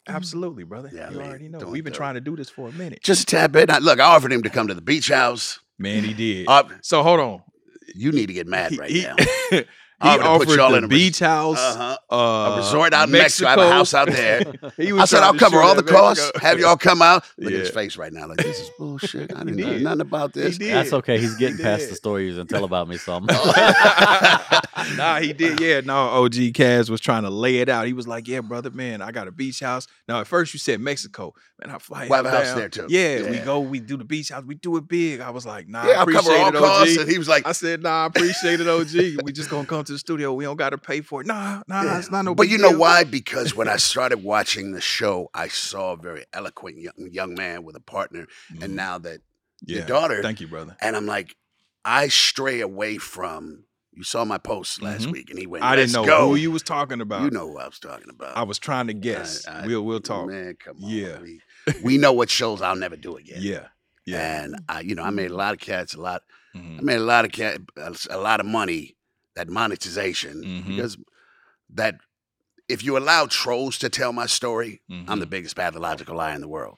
[0.08, 0.90] absolutely, brother.
[0.92, 1.60] Yeah, you man, already know.
[1.60, 3.02] We've been trying to do this for a minute.
[3.04, 3.70] Just tap in.
[3.70, 5.60] I, look, I offered him to come to the beach house.
[5.78, 6.48] Man, he did.
[6.50, 7.42] Uh, so hold on.
[7.96, 9.16] you need to get mad He, right he- now.
[10.02, 11.98] He offered to put offered y'all the in a beach house, Uh-huh.
[12.10, 13.48] uh, A resort out in Mexico.
[13.48, 14.42] I have a house out there.
[14.78, 16.32] He I said I'll cover all at the costs.
[16.42, 17.26] Have y'all come out.
[17.38, 18.28] Look at his face right now.
[18.28, 19.36] Like this is bullshit.
[19.36, 20.58] I didn't know nothing about this.
[20.58, 21.20] That's okay.
[21.20, 23.36] He's getting He past the stories and tell about me something.
[24.96, 25.60] nah, he did.
[25.60, 27.86] Yeah, no, OG Caz was trying to lay it out.
[27.88, 30.60] He was like, "Yeah, brother, man, I got a beach house." Now, at first you
[30.60, 31.34] said Mexico,
[31.66, 31.76] man.
[31.76, 32.06] I fly.
[32.06, 32.26] A down.
[32.26, 32.88] house there, too.
[32.90, 33.60] Yeah, we go.
[33.60, 34.44] We do the beach house.
[34.46, 35.20] We do it big.
[35.22, 36.94] I was like, "Nah, Yeah, I I'll cover appreciate all it, costs.
[36.98, 39.24] OG." And he was like, I said, "Nah, I appreciate it, OG.
[39.24, 40.34] we just gonna come to the studio.
[40.34, 41.28] We don't got to pay for it.
[41.28, 42.00] Nah, nah, Yeah.
[42.00, 42.34] it's not no.
[42.36, 43.04] But you know deal." why?
[43.04, 47.64] Because when I started watching the show, I saw a very eloquent young, young man
[47.64, 48.28] with a partner.
[48.62, 48.76] And Mhm.
[48.76, 49.22] now that
[49.66, 49.78] yeah.
[49.80, 50.76] your daughter, Thank you, brother.
[50.82, 51.36] and I'm like,
[51.86, 53.64] I stray away from.
[53.92, 55.12] You saw my post last Mhm.
[55.12, 55.64] week, and he went.
[55.66, 57.24] I didn't know go." who you was talking about.
[57.24, 58.38] You know who I was talking about.
[58.38, 59.46] I was trying to guess.
[59.46, 60.28] I- I- we'll we'll talk.
[60.28, 60.90] Man, come on.
[60.90, 61.20] Yeah.
[61.20, 61.42] We,
[61.84, 63.40] we know what shows I'll never do again.
[63.42, 63.68] Yeah,
[64.06, 64.42] yeah.
[64.44, 66.24] And I, you know, I made a lot of cats, a lot.
[66.56, 66.82] I Mhm.
[66.82, 67.62] made a lot of cat,
[68.10, 68.96] a lot of money.
[69.36, 70.68] That monetization Mhm.
[70.68, 70.98] because
[71.70, 72.00] that
[72.68, 75.30] if you allow trolls to tell my story, I'm the Mhm.
[75.30, 76.78] biggest pathological liar in the world.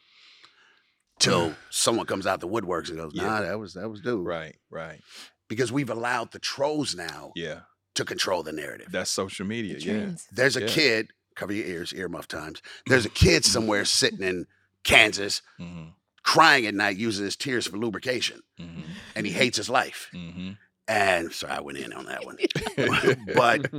[1.19, 3.23] Till someone comes out the woodworks and goes, Yeah.
[3.25, 5.01] "Nah, that was that was dude." right, right.
[5.47, 7.61] Because we've allowed the trolls now Yeah,
[7.95, 8.87] to control the narrative.
[8.91, 9.75] that's social media.
[9.75, 10.15] The Yeah.
[10.31, 10.67] There's a Yeah.
[10.67, 11.13] kid.
[11.35, 12.61] Cover your ears, earmuff times.
[12.87, 14.47] There's a kid somewhere sitting in
[14.83, 15.89] Kansas hmm
[16.23, 18.81] crying at night using his tears for lubrication, hmm
[19.15, 20.09] and he hates his life.
[20.11, 20.51] hmm
[20.87, 22.37] And sorry, I went in on that one.
[23.35, 23.69] but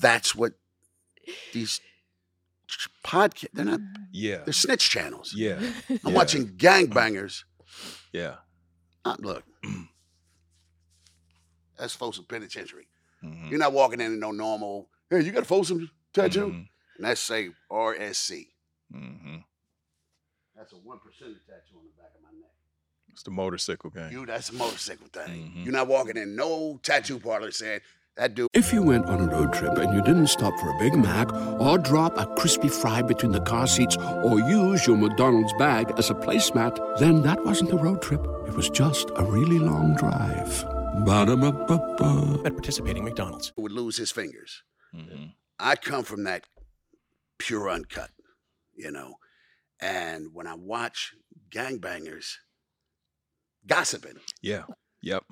[0.00, 0.52] that's what
[1.52, 1.80] these
[3.04, 3.80] podcast they're not
[4.12, 5.32] Yeah, they're snitch channels.
[5.36, 6.12] yeah, I'm yeah.
[6.12, 7.44] watching gangbangers.
[8.12, 8.36] yeah.
[9.04, 9.44] Uh, look,
[11.78, 12.88] that's Folsom Penitentiary.
[13.22, 13.50] Mhm.
[13.50, 14.88] You're not walking in no normal.
[15.10, 16.46] Hey, you got a Folsom tattoo?
[16.46, 16.68] Mhm.
[16.96, 18.48] And that's say RSC.
[18.92, 19.44] Mhm.
[20.56, 22.50] That's a one percent tattoo on the back of my neck.
[23.12, 24.12] It's the motorcycle gang.
[24.12, 25.52] You, that's a motorcycle thing.
[25.54, 25.64] Mhm.
[25.64, 27.80] You're not walking in no tattoo parlor saying
[28.16, 28.48] that dude.
[28.54, 31.32] If you went on a road trip and you didn't stop for a Big Mac
[31.60, 36.10] or drop a crispy fry between the car seats or use your McDonald's bag as
[36.10, 38.20] a placemat, then that wasn't a road trip.
[38.46, 40.64] It was just a really long drive.
[41.04, 42.42] Ba-da-ba-ba-ba.
[42.46, 43.52] at participating McDonald's.
[43.56, 44.62] would lose his fingers.
[44.94, 45.34] Mhm.
[45.58, 46.44] I come from that
[47.38, 48.10] pure uncut,
[48.74, 49.18] you know.
[49.80, 51.12] And when I watch
[51.50, 52.34] gangbangers
[53.66, 54.64] gossiping, Yeah.
[55.02, 55.24] Yep.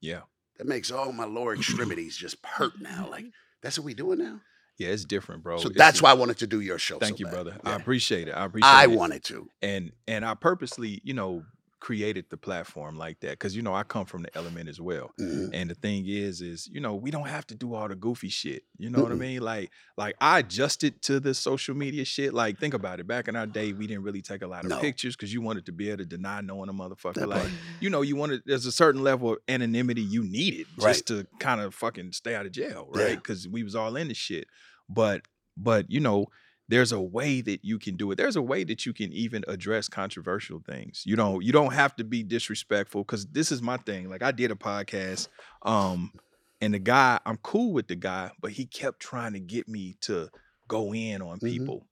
[0.00, 0.20] Yeah.
[0.58, 3.08] that makes all my lower extremities just hurt now.
[3.10, 3.26] Like,
[3.62, 4.40] that's what we doing now?
[4.78, 4.88] Yeah.
[4.88, 5.58] It's different, bro.
[5.58, 6.98] so It's that's just- why I wanted to do your show.
[6.98, 7.32] Thank so you, bad.
[7.32, 7.56] brother.
[7.64, 7.70] Yeah.
[7.70, 8.32] I appreciate it.
[8.32, 8.74] I appreciate it.
[8.74, 8.90] I it.
[8.90, 9.48] wanted to.
[9.62, 11.44] and and I purposely, you know,
[11.86, 15.12] created the platform like that because you know I come from the element as well.
[15.20, 15.50] Mhm.
[15.52, 18.28] And the thing is, is you know we don't have to do all the goofy
[18.28, 18.64] shit.
[18.76, 19.40] You know what I mean?
[19.40, 22.34] Like, like I adjusted to the social media shit.
[22.34, 23.06] Like, think about it.
[23.06, 24.80] Back in our day, we didn't really take a lot of No.
[24.80, 27.14] pictures because you wanted to be able to deny knowing a motherfucker.
[27.20, 27.52] That like, part.
[27.78, 31.06] you know, you wanted there's a certain level of anonymity you needed just Right.
[31.06, 33.14] to kind of fucking stay out of jail, right?
[33.14, 34.48] Because we was all in the shit.
[34.88, 35.22] But
[35.56, 36.26] but you know,
[36.68, 38.16] there's a way that you can do it.
[38.16, 41.02] There's a way that you can even address controversial things.
[41.06, 44.08] You don't you don't have to be disrespectful because this is my thing.
[44.08, 45.28] Like I did a podcast,
[45.62, 46.12] um,
[46.60, 49.96] and the guy, I'm cool with the guy, but he kept trying to get me
[50.02, 50.28] to
[50.68, 51.50] go in on Mhm.
[51.50, 51.86] people.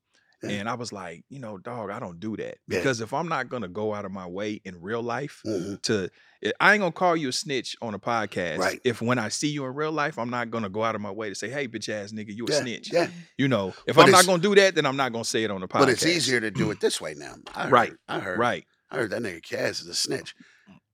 [0.51, 2.59] And I was like, you know, dog, I don't do that.
[2.69, 5.81] Because if I'm not gonna go out of my way in real life Mhm.
[5.83, 6.11] to
[6.45, 8.59] I- I ain't gonna call you a snitch on a podcast.
[8.59, 8.79] Right.
[8.85, 11.11] If when I see you in real life, I'm not gonna go out of my
[11.11, 12.93] way to say, hey, bitch ass nigga, you a Yeah, snitch.
[12.93, 13.09] Yeah.
[13.39, 15.51] You know, if But I'm not gonna do that, then I'm not gonna say it
[15.51, 15.79] on the podcast.
[15.81, 17.37] But it's easier to do it this way now.
[17.55, 17.93] I heard, Right.
[18.09, 18.39] I heard.
[18.39, 18.67] Right.
[18.91, 20.35] I heard that nigga Caz is a snitch.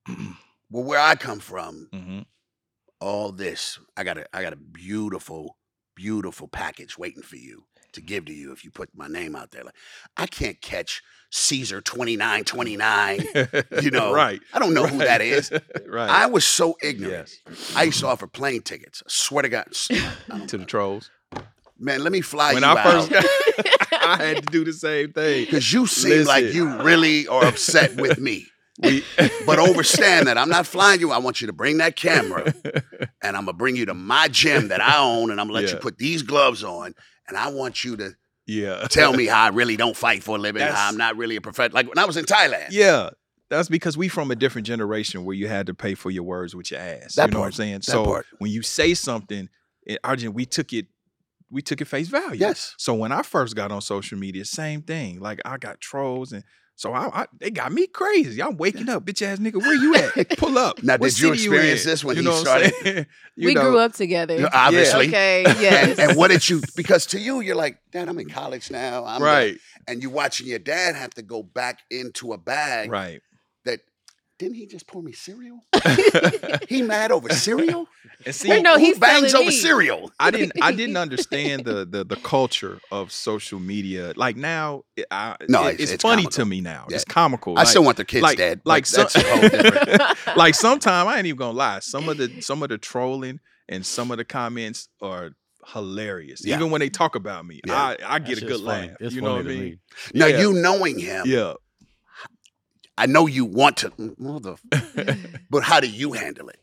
[0.70, 2.20] well, where I come from, hmm
[3.02, 5.56] all this, I got a I got a beautiful,
[5.96, 9.50] beautiful package waiting for you to give to you if you put my name out
[9.50, 9.64] there.
[9.64, 9.74] Like
[10.16, 13.20] I can't catch Caesar twenty nine twenty nine.
[13.82, 14.40] You know, right.
[14.52, 15.50] I don't know who that is.
[15.86, 16.10] right.
[16.10, 17.36] I was so ignorant.
[17.46, 17.74] yes.
[17.76, 19.02] I used to offer plane tickets.
[19.06, 21.10] I swear to God, s- I don't To the trolls.
[21.78, 22.54] man, let me fly you.
[22.56, 23.24] when you I first got,
[24.02, 25.44] I had to do the same thing.
[25.44, 28.46] because you seem like you really are upset with me.
[28.82, 29.04] We,
[29.44, 31.10] But understand that I'm not flying you.
[31.12, 32.54] I want you to bring that camera,
[33.22, 35.70] and I'm gonna bring you to my gym that I own, and I'm gonna let
[35.70, 36.94] you put these gloves on,
[37.30, 38.14] and I want you to
[38.46, 38.86] yeah.
[38.88, 41.40] tell me how I really don't fight for a living, how I'm not really a
[41.40, 41.74] professional.
[41.74, 42.68] Like when I was in Thailand.
[42.70, 43.10] Yeah.
[43.48, 46.54] That's because we from a different generation where you had to pay for your words
[46.54, 47.16] with your ass.
[47.16, 47.54] That you know what I'm part.
[47.54, 47.82] saying?
[47.82, 48.26] So part.
[48.38, 49.48] when you say something,
[49.88, 50.86] eh, in Argent, we took it,
[51.50, 52.38] we took it face value.
[52.38, 52.76] Yes.
[52.78, 55.18] So when I first got on social media, same thing.
[55.18, 56.44] Like I got trolls and
[56.80, 58.42] So I, I, they got me crazy.
[58.42, 59.56] I'm waking up, bitch ass nigga.
[59.60, 60.30] Where you at?
[60.38, 60.82] Pull up.
[60.82, 61.90] Now, What did you experience in?
[61.90, 63.06] this when you he know what I'm started?
[63.36, 64.34] You we know, grew up together.
[64.36, 65.08] You know, obviously.
[65.08, 65.44] Okay.
[65.44, 65.98] And, Yes.
[65.98, 66.62] and what did you?
[66.76, 69.04] Because to you, you're like, Dad, I'm in college now.
[69.04, 73.20] I'm Right, And you watching your dad have to go back into a bag right.
[74.40, 75.64] That didn't he just pour me cereal?
[76.68, 77.86] he mad over cereal?
[78.26, 79.50] And see, Wait, no, Who he's bangs over me.
[79.50, 80.12] cereal?
[80.20, 84.12] I didn't I didn't understand the the the culture of social media.
[84.14, 86.30] Like now, I, No, it- it's- it's, it's funny comical.
[86.32, 86.86] to me now.
[86.90, 86.96] Yeah.
[86.96, 87.54] It's comical.
[87.56, 88.60] I Like- still want the kids like, dead.
[88.66, 91.78] Like but that's some, a whole like sometime I ain't even gonna lie.
[91.78, 95.30] Some of the some of the trolling and some of the comments are
[95.68, 96.44] hilarious.
[96.44, 96.56] Yeah.
[96.56, 97.74] Even when they talk about me, Yeah.
[97.74, 98.88] I, I That get a good funny.
[98.88, 98.96] laugh.
[99.00, 99.60] It's you know what I mean?
[99.60, 99.78] me.
[100.12, 100.40] Now Yeah.
[100.40, 101.54] you knowing him, Yeah.
[103.00, 103.92] I know you want to.
[104.18, 104.56] Mother,
[105.50, 106.60] but how do you handle it?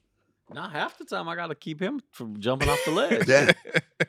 [0.53, 3.27] Not half the time I gotta keep him from jumping off the ledge.
[3.27, 3.51] Yeah,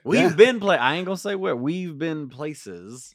[0.05, 0.35] We've Yeah.
[0.35, 0.77] been play.
[0.77, 1.57] I ain't gonna say where.
[1.57, 3.15] We've been places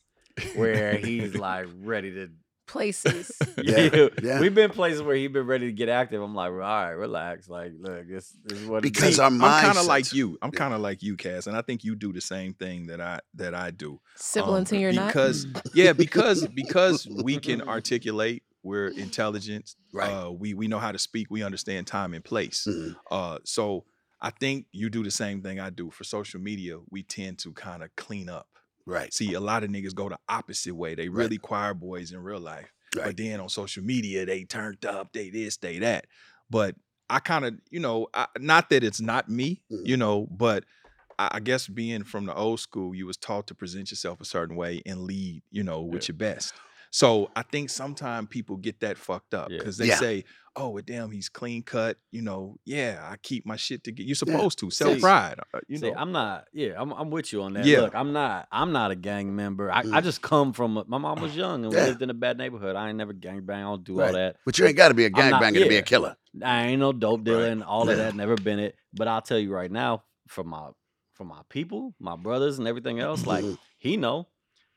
[0.56, 2.30] where he's like ready to.
[2.66, 3.32] Places.
[3.62, 4.40] Yeah, yeah.
[4.40, 6.22] We've been places where he's been ready to get active.
[6.22, 7.48] I'm like, all right, relax.
[7.50, 8.82] Like, look, this, this is what.
[8.82, 9.20] Because is.
[9.20, 10.38] our I'm kind of like you.
[10.42, 13.00] I'm kind of like you, Caz, and I think you do the same thing that
[13.02, 14.00] I that I do.
[14.16, 15.08] Civil Um, until you're not.
[15.08, 15.46] because
[15.76, 19.76] yeah, because because we can articulate, we're intelligent.
[19.92, 20.10] Right.
[20.12, 21.28] Uh, we we know how to speak.
[21.30, 22.66] We understand time and place.
[22.68, 22.96] Mhm.
[23.12, 23.86] Uh, so
[24.22, 25.92] I think you do the same thing I do.
[25.92, 28.48] For social media, we tend to kind of clean up.
[28.86, 30.94] right, See, a lot of niggas go the opposite way.
[30.96, 31.24] They Right.
[31.24, 33.06] really choir boys in real life, right.
[33.06, 35.14] but then on social media, they turned up.
[35.14, 36.06] They this, they that.
[36.50, 36.76] But
[37.10, 39.88] I kind of, you know, I, not that it's not me, Mhm.
[39.88, 40.66] you know, but
[41.20, 44.26] I, I guess being from the old school, you was taught to present yourself a
[44.26, 46.54] certain way and lead, you know, with your best.
[46.94, 49.58] So I think sometimes people get that fucked up Yeah.
[49.58, 49.96] because they Yeah.
[49.96, 50.26] say,
[50.56, 54.04] "Oh, well, damn, he's clean cut." You know, yeah, I keep my shit together.
[54.06, 54.36] You're Yeah.
[54.38, 55.40] supposed to self pride.
[55.56, 56.46] uh, You See, know, I'm not.
[56.54, 56.92] Yeah, I'm.
[56.94, 57.66] I'm with you on that.
[57.66, 57.82] Yeah.
[57.82, 58.48] Look, I'm not.
[58.52, 59.72] I'm not a gang member.
[59.72, 60.04] I, I Mm.
[60.04, 60.78] just come from.
[60.78, 61.88] A, my mom was young and we Yeah.
[61.88, 62.76] lived in a bad neighborhood.
[62.76, 63.62] I ain't never gang bang.
[63.62, 64.08] I don't do Right.
[64.10, 64.36] all that.
[64.46, 66.16] But you ain't got to be a I'm not- gangbanger to be a killer.
[66.44, 67.52] I ain't no dope dealer Right.
[67.54, 68.14] and all of that.
[68.16, 68.76] Never been it.
[68.94, 70.70] But I'll tell you right now, from my
[71.14, 73.58] from my people, my brothers, and everything else, like Mhm.
[73.80, 74.28] he know.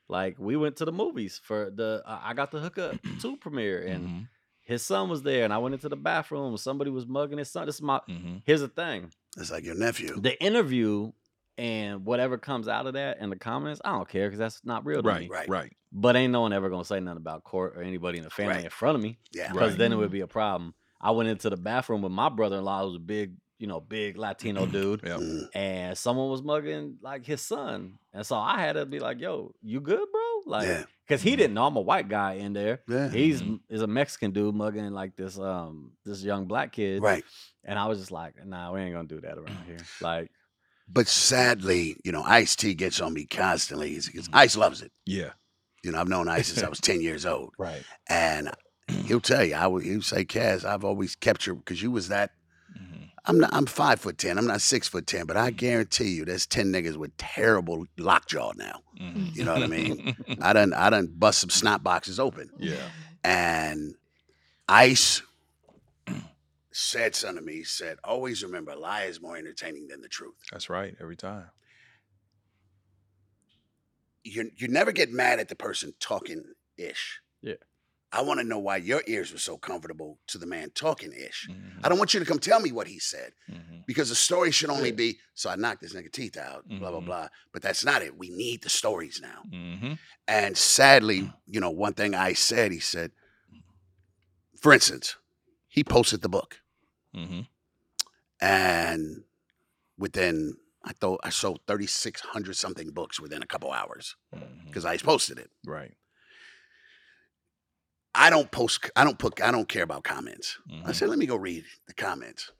[0.09, 2.01] Like we went to the movies for the.
[2.05, 4.27] Uh, I got the hookup two premiere, and Mhm,
[4.61, 6.55] his son was there, and I went into the bathroom.
[6.57, 7.65] Somebody was mugging his son.
[7.65, 7.99] This is my.
[8.09, 8.41] mhm.
[8.45, 10.19] Here's the thing: It's like your nephew.
[10.19, 11.11] the interview
[11.57, 14.85] and whatever comes out of that in the comments, I don't care because that's not
[14.85, 15.27] real to right, me.
[15.27, 15.49] Right.
[15.49, 15.73] right, Right.
[15.91, 18.55] But ain't no one ever gonna say nothing about court or anybody in the family
[18.57, 18.63] Right.
[18.65, 19.51] in front of me Yeah.
[19.51, 19.77] because Right.
[19.79, 20.73] then it would be a problem.
[21.01, 24.65] I went into the bathroom with my brother-in-law, who's a big, you know, big Latino
[24.77, 25.01] dude.
[25.01, 25.47] Mhm.
[25.53, 29.53] and someone was mugging like his son, and so I had to be like, "Yo,
[29.61, 30.83] you good, bro?" Like, Yeah.
[31.07, 32.81] because he didn't know I'm a white guy in there.
[32.87, 33.09] Yeah.
[33.09, 33.59] He's Mhm.
[33.69, 37.23] is a Mexican dude mugging like this um this young black kid, Right.
[37.63, 40.29] and I was just like, "Nah, we ain't gonna do that around here." Like,
[40.89, 43.99] But sadly, you know, Ice T gets on me constantly.
[43.99, 44.91] Because Ice loves it.
[45.05, 45.33] yeah,
[45.83, 47.53] You know, I've known Ice since I was 10 years old.
[47.59, 47.83] right.
[48.07, 48.51] And
[49.05, 52.07] he'll tell you, I would, he'll say, Caz, I've always kept you because you was
[52.07, 52.31] that.
[53.27, 54.37] I'm not, I'm five foot 10.
[54.37, 58.53] I'm not six foot 10, but I guarantee you there's 10 niggas with terrible lockjaw
[58.55, 58.79] now.
[58.99, 59.35] Mhm.
[59.35, 60.15] You know what I mean?
[60.41, 62.49] I done, I done bust some snot boxes open.
[62.57, 62.75] yeah,
[63.23, 63.95] And
[64.69, 65.21] Ice
[66.71, 67.53] said something to me.
[67.57, 70.35] He said, always remember, a lie is more entertaining than the truth.
[70.51, 70.95] that's right.
[71.01, 71.45] Every time.
[74.23, 76.43] you you never get mad at the person talking
[76.77, 77.19] ish.
[78.13, 78.19] Yeah.
[78.19, 81.47] I want to know why your ears were so comfortable to the man talking ish.
[81.49, 83.85] Mhm, I don't want you to come tell me what he said mhm.
[83.85, 87.01] because the story should only be so I knocked this nigga teeth out, blah blah
[87.01, 87.05] Mhm.
[87.05, 87.27] blah.
[87.51, 88.17] But that's not it.
[88.17, 89.43] We need the stories now.
[89.51, 89.99] Mhm.
[90.27, 93.11] And sadly, you know, one thing I said, he said,
[94.61, 95.15] for instance,
[95.67, 96.61] he posted the book,
[97.15, 97.47] Mhm.
[98.39, 99.23] and
[99.97, 104.15] within I thought I sold thirty six hundred something books within a couple hours
[104.65, 105.51] because I posted it.
[105.65, 105.93] Right.
[108.17, 108.89] I don't post.
[108.95, 109.41] I don't put.
[109.41, 110.57] I don't care about comments.
[110.69, 110.95] I Mhm.
[110.95, 112.51] said, let me go read the comments,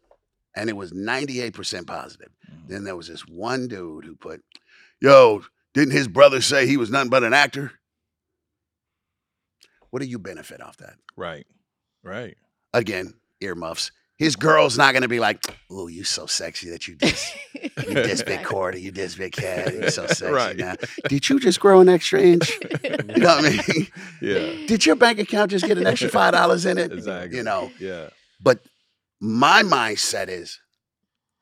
[0.56, 2.30] and it was ninety eight percent positive.
[2.50, 2.67] Mhm.
[2.70, 4.43] Then there was this one dude who put,
[5.02, 5.43] "Yo,
[5.74, 7.72] didn't his brother say he was nothing but an actor?"
[9.89, 10.98] What do you benefit off that?
[11.15, 11.48] Right.
[12.04, 12.38] Right.
[12.74, 13.91] Again, earmuffs.
[14.17, 18.23] His girl's not gonna be like, "Oh, you so sexy that you this, you this
[18.23, 20.58] big quarter, you this big head, you so sexy Right.
[20.58, 20.75] now."
[21.08, 22.51] Did you just grow an extra inch?
[22.84, 23.88] You know what I mean?
[24.21, 24.67] Yeah.
[24.67, 26.91] Did your bank account just get an extra five dollars in it?
[26.91, 27.38] Exactly.
[27.38, 27.71] You know.
[27.80, 28.10] Yeah.
[28.41, 28.60] But
[29.19, 30.60] my mindset is,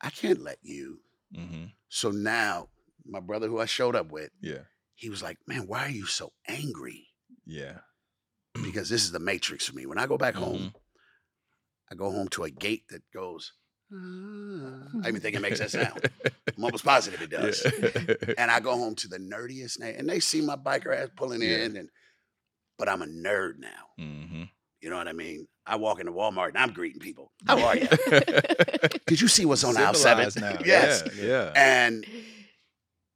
[0.00, 1.00] I can't let you.
[1.34, 2.68] hmm So now,
[3.06, 4.64] my brother who I showed up with, Yeah.
[4.94, 7.08] he was like, Man, why are you so angry?
[7.46, 7.78] Yeah.
[8.62, 9.84] Because this is the matrix for me.
[9.86, 10.74] When I go back home, Mhm.
[11.90, 13.52] I go home to a gate that goes,
[13.92, 13.96] "Ah."
[15.04, 16.10] I even think it makes that sound.
[16.56, 17.64] I'm almost positive it does.
[17.64, 18.34] Yeah.
[18.38, 21.42] And I go home to the nerdiest name, and they see my biker ass pulling
[21.42, 21.58] Yeah.
[21.64, 21.88] in, and
[22.78, 23.86] but I'm a nerd now.
[24.00, 24.42] Mm-hmm.
[24.82, 25.46] You know what I mean?
[25.66, 27.32] I walk into Walmart and I'm greeting people.
[27.46, 27.88] How are you?
[29.06, 30.30] Did you see what's on aisle seven?
[30.36, 30.58] now.
[30.64, 31.02] yes.
[31.16, 31.24] Yeah.
[31.24, 31.52] yeah.
[31.56, 32.04] And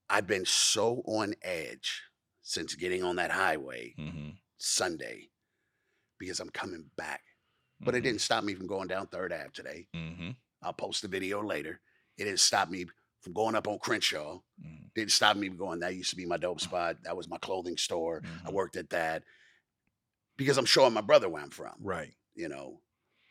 [0.08, 2.02] I've been so on edge
[2.42, 4.30] since getting on that highway Mm-hmm.
[4.58, 5.28] Sunday
[6.18, 7.20] because I'm coming back.
[7.80, 7.98] But Mm-hmm.
[7.98, 9.86] it didn't stop me from going down Third Ave today.
[9.96, 10.30] Mm-hmm.
[10.62, 11.80] I'll post the video later.
[12.18, 12.86] It didn't stop me
[13.22, 14.36] from going up on Crenshaw.
[14.64, 14.86] Mm-hmm.
[14.94, 15.80] Didn't stop me from going.
[15.80, 16.96] That used to be my dope spot.
[17.04, 18.22] That was my clothing store.
[18.46, 19.22] I worked at that
[20.36, 21.74] because I'm showing my brother where I'm from.
[21.82, 22.12] Right.
[22.34, 22.80] You know,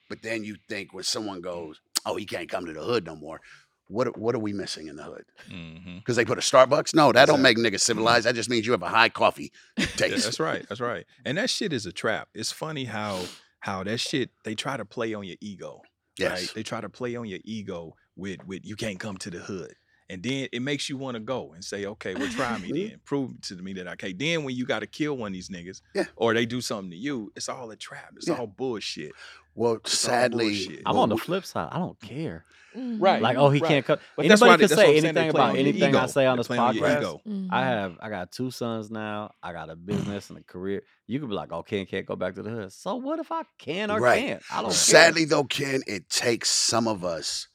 [0.10, 3.16] but then you think when someone goes, "Oh, he can't come to the hood no
[3.16, 3.40] more."
[3.88, 5.26] What what are we missing in the hood?
[5.52, 5.98] Mm-hmm.
[5.98, 6.94] Because they put a Starbucks?
[6.94, 8.26] No, that don't make niggas civilized.
[8.28, 10.26] That just means you have a high coffee Yeah, taste.
[10.26, 10.64] that's right.
[10.70, 11.06] That's right.
[11.26, 12.28] And that shit is a trap.
[12.36, 13.22] It's funny how
[13.60, 15.82] how that shit they try to play on your ego.
[16.18, 16.32] Yes.
[16.42, 16.52] Right?
[16.56, 19.74] They try to play on your ego with with you can't come to the hood.
[20.12, 23.00] And then it makes you want to go and say, okay, well, try me then.
[23.06, 24.18] Prove to me that I can.
[24.18, 26.06] Then when you got to kill one of these niggas, Yeah.
[26.16, 28.14] or they do something to you, it's all a trap.
[28.16, 28.38] It's Yeah.
[28.40, 29.12] all bullshit.
[29.60, 30.82] Well, It's sadly.
[30.86, 31.68] I'm well, on the flip side.
[31.74, 32.46] I don't care.
[32.78, 33.00] Mm-hmm.
[33.04, 33.22] Right.
[33.22, 33.68] Like, oh, he Right.
[33.68, 34.00] can't come.
[34.16, 35.96] But that's Anybody why can that's say I'm saying, they anything about on your anything
[35.98, 36.98] I say on They this play on your podcast.
[37.00, 37.22] ego.
[37.28, 37.54] Mm-hmm.
[37.54, 39.34] I have I got two sons now.
[39.44, 40.84] I got a business and a career.
[41.08, 42.72] You could be like, oh, okay, can't go back to the hood.
[42.72, 44.20] So what if I can or Right.
[44.24, 44.44] can't?
[44.50, 44.74] I don't know.
[44.74, 47.50] Sadly, though, Ken, it takes some of us.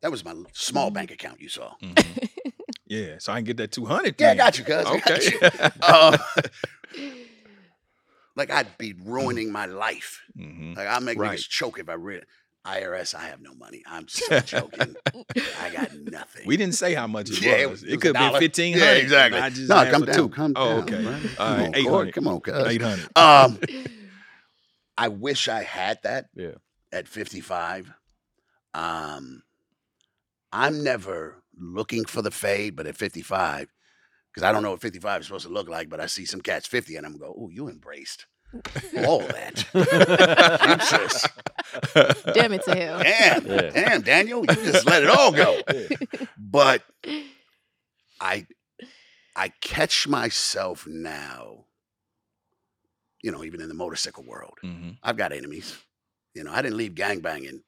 [0.00, 0.94] That was my l- small mm-hmm.
[0.94, 1.72] bank account you saw.
[1.82, 2.30] Mhm.
[2.86, 3.16] yeah.
[3.18, 4.14] So I can get that 200.
[4.18, 4.86] Yeah, I got you, cuz.
[4.86, 5.32] I got Okay.
[5.32, 5.70] you.
[5.82, 6.16] Uh,
[8.36, 10.20] Like I'd be ruining my life.
[10.36, 11.38] hmm Like I make Right.
[11.38, 12.24] niggas choke if I read
[12.66, 13.14] IRS.
[13.14, 13.82] I have no money.
[13.86, 14.94] I'm so joking.
[15.58, 16.42] I got nothing.
[16.46, 17.82] We didn't say how much it Yeah, was.
[17.82, 19.40] It, it was a could have been fifteen Yeah, exactly.
[19.40, 20.28] I just No, come down, two.
[20.28, 21.02] come oh, down, okay.
[21.02, 21.34] man.
[21.38, 22.66] All Come right, on, eight Come on, cuz.
[22.66, 23.16] Eight hundred.
[23.16, 23.58] Um,
[24.98, 26.52] I wish I had that Yeah.
[26.92, 27.92] at 55.
[28.74, 29.42] Um,
[30.52, 33.68] I'm never looking for the fade, but at 55,
[34.36, 36.42] because I don't know what 55 is supposed to look like, but I see some
[36.42, 38.26] cats 50 and I'm go, oh, you embraced
[39.06, 39.64] all that.
[40.78, 41.26] Jesus.
[42.34, 42.98] Damn it to hell.
[43.02, 43.70] Damn, Yeah.
[43.70, 45.62] damn, Daniel, you just let it all go.
[46.38, 46.82] But
[48.20, 48.46] I
[49.34, 51.64] I catch myself now,
[53.22, 54.58] you know, even in the motorcycle world.
[54.60, 55.76] hmm I've got enemies.
[56.34, 57.60] You know, I didn't leave gangbanging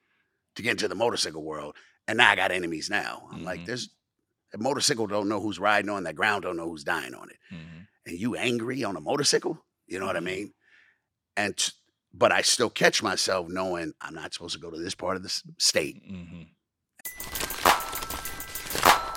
[0.56, 1.76] to get into the motorcycle world,
[2.06, 3.26] and now I got enemies now.
[3.32, 3.66] I'm like, Mhm.
[3.66, 3.88] there's
[4.54, 7.36] a motorcycle don't know who's riding on that ground, don't know who's dying on it,
[7.50, 9.62] hmm and you angry on a motorcycle.
[9.86, 10.24] You know what I Mhm.
[10.24, 10.54] mean?
[11.36, 11.72] And t-
[12.14, 15.22] but I still catch myself knowing I'm not supposed to go to this part of
[15.22, 15.96] the s- state.
[16.06, 16.42] hmm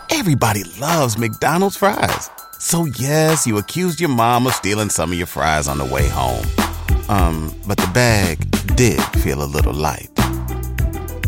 [0.10, 2.30] Everybody loves McDonald's fries.
[2.60, 6.08] So yes, you accused your mom of stealing some of your fries on the way
[6.10, 6.46] home.
[7.10, 8.38] Um, but the bag
[8.76, 10.10] did feel a little light.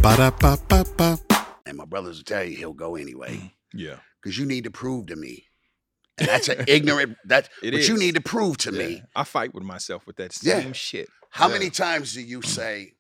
[0.02, 1.18] Ba-da-ba-ba-ba.
[1.66, 3.98] And my brothers will tell you he'll go anyway Yeah.
[4.22, 5.48] because you need to prove to me.
[6.20, 7.18] And that's an ignorant.
[7.26, 8.78] That's It what you need to prove to Yeah.
[8.88, 9.04] me.
[9.16, 10.62] I fight with myself with that Yeah.
[10.62, 11.10] same shit.
[11.32, 11.54] How Yeah.
[11.54, 12.94] many times do you say,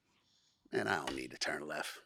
[0.71, 1.99] "Man, I don't need to turn left,"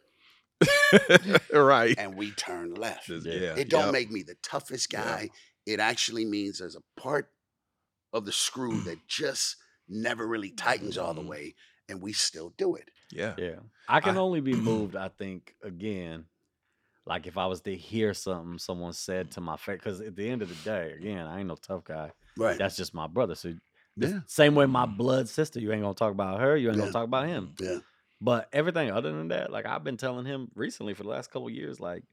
[1.52, 1.94] right.
[1.98, 3.08] and we turn left?
[3.08, 3.18] Yeah.
[3.32, 3.54] yeah.
[3.56, 3.92] It don't Yep.
[3.92, 5.02] make me the toughest Yeah.
[5.04, 5.30] guy.
[5.66, 7.32] It actually means there's a part
[8.12, 9.56] of the screw that just
[9.88, 11.26] never really tightens all the Mhm.
[11.28, 11.54] way,
[11.88, 12.90] and we still do it.
[13.10, 13.34] Yeah.
[13.38, 13.60] Yeah.
[13.88, 16.26] I can I- only be moved, I think, again,
[17.08, 19.78] like if I was to hear something someone said to my face.
[19.78, 22.12] Because at the end of the day, again, I ain't no tough guy.
[22.36, 22.58] Right.
[22.58, 23.34] That's just my brother.
[23.34, 23.54] So
[23.96, 24.20] Yeah.
[24.26, 26.82] same way my blood sister, you ain't gonna talk about her, you ain't Yeah.
[26.82, 27.54] gonna talk about him.
[27.58, 27.78] Yeah.
[28.20, 31.48] But everything other than that, like I've been telling him recently for the last couple
[31.50, 32.04] years, like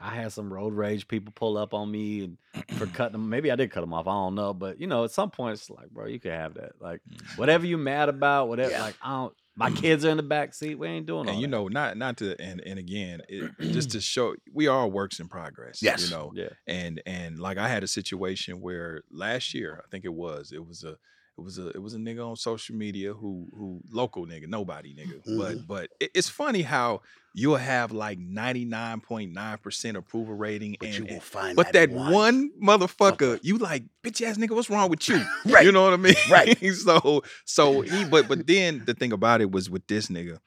[0.00, 2.38] I had some road rage people pull up on me and
[2.78, 3.28] for cutting them.
[3.28, 4.06] Maybe I did cut them off.
[4.06, 4.54] I don't know.
[4.54, 6.80] But you know, at some point it's like, bro, you can have that.
[6.80, 7.38] Like mm.
[7.38, 8.70] whatever you mad about, whatever.
[8.70, 8.82] Yeah.
[8.82, 9.34] Like I don't.
[9.58, 9.76] My mm.
[9.76, 10.76] kids are in the back seat.
[10.76, 11.50] We ain't doing all And you that.
[11.50, 15.28] know, not not to and and again, it, just to show we are works in
[15.28, 15.82] progress.
[15.82, 16.04] Yes.
[16.04, 16.50] You know, Yeah.
[16.68, 20.64] and and like I had a situation where last year, I think it was, it
[20.64, 20.96] was a
[21.38, 24.94] it was a it was a nigga on social media who who local nigga, nobody
[24.94, 25.22] nigga.
[25.24, 25.38] Mhm.
[25.38, 27.00] But but it, it's funny how
[27.34, 32.12] you'll have like 99.9% approval rating But and, you will find but that, one.
[32.12, 35.24] one motherfucker, you like, bitch ass nigga, what's wrong with you?
[35.46, 35.64] Right.
[35.64, 36.14] You know what I mean?
[36.30, 36.58] Right.
[36.74, 40.38] so so he but but then the thing about it was with this nigga,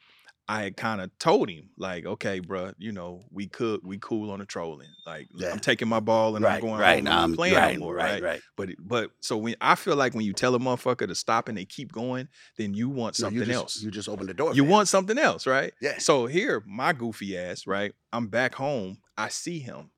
[0.51, 4.31] I had kind of told him like, okay, bruh, you know, we could we cool
[4.31, 4.89] on the trolling.
[5.05, 5.49] Like Yeah.
[5.49, 7.01] I'm taking my ball and right, I'm going right.
[7.01, 8.23] Now I'm playing right, no more, right, right?
[8.23, 8.41] right.
[8.57, 11.57] But but so when I feel like when you tell a motherfucker to stop and
[11.57, 12.27] they keep going,
[12.57, 13.81] then you want No, something you just, else.
[13.81, 14.53] You just open the door.
[14.53, 14.69] You him.
[14.71, 15.71] want something else, right?
[15.81, 15.99] Yeah.
[15.99, 17.93] So here, my goofy ass, right?
[18.11, 18.97] I'm back home.
[19.17, 19.91] I see him.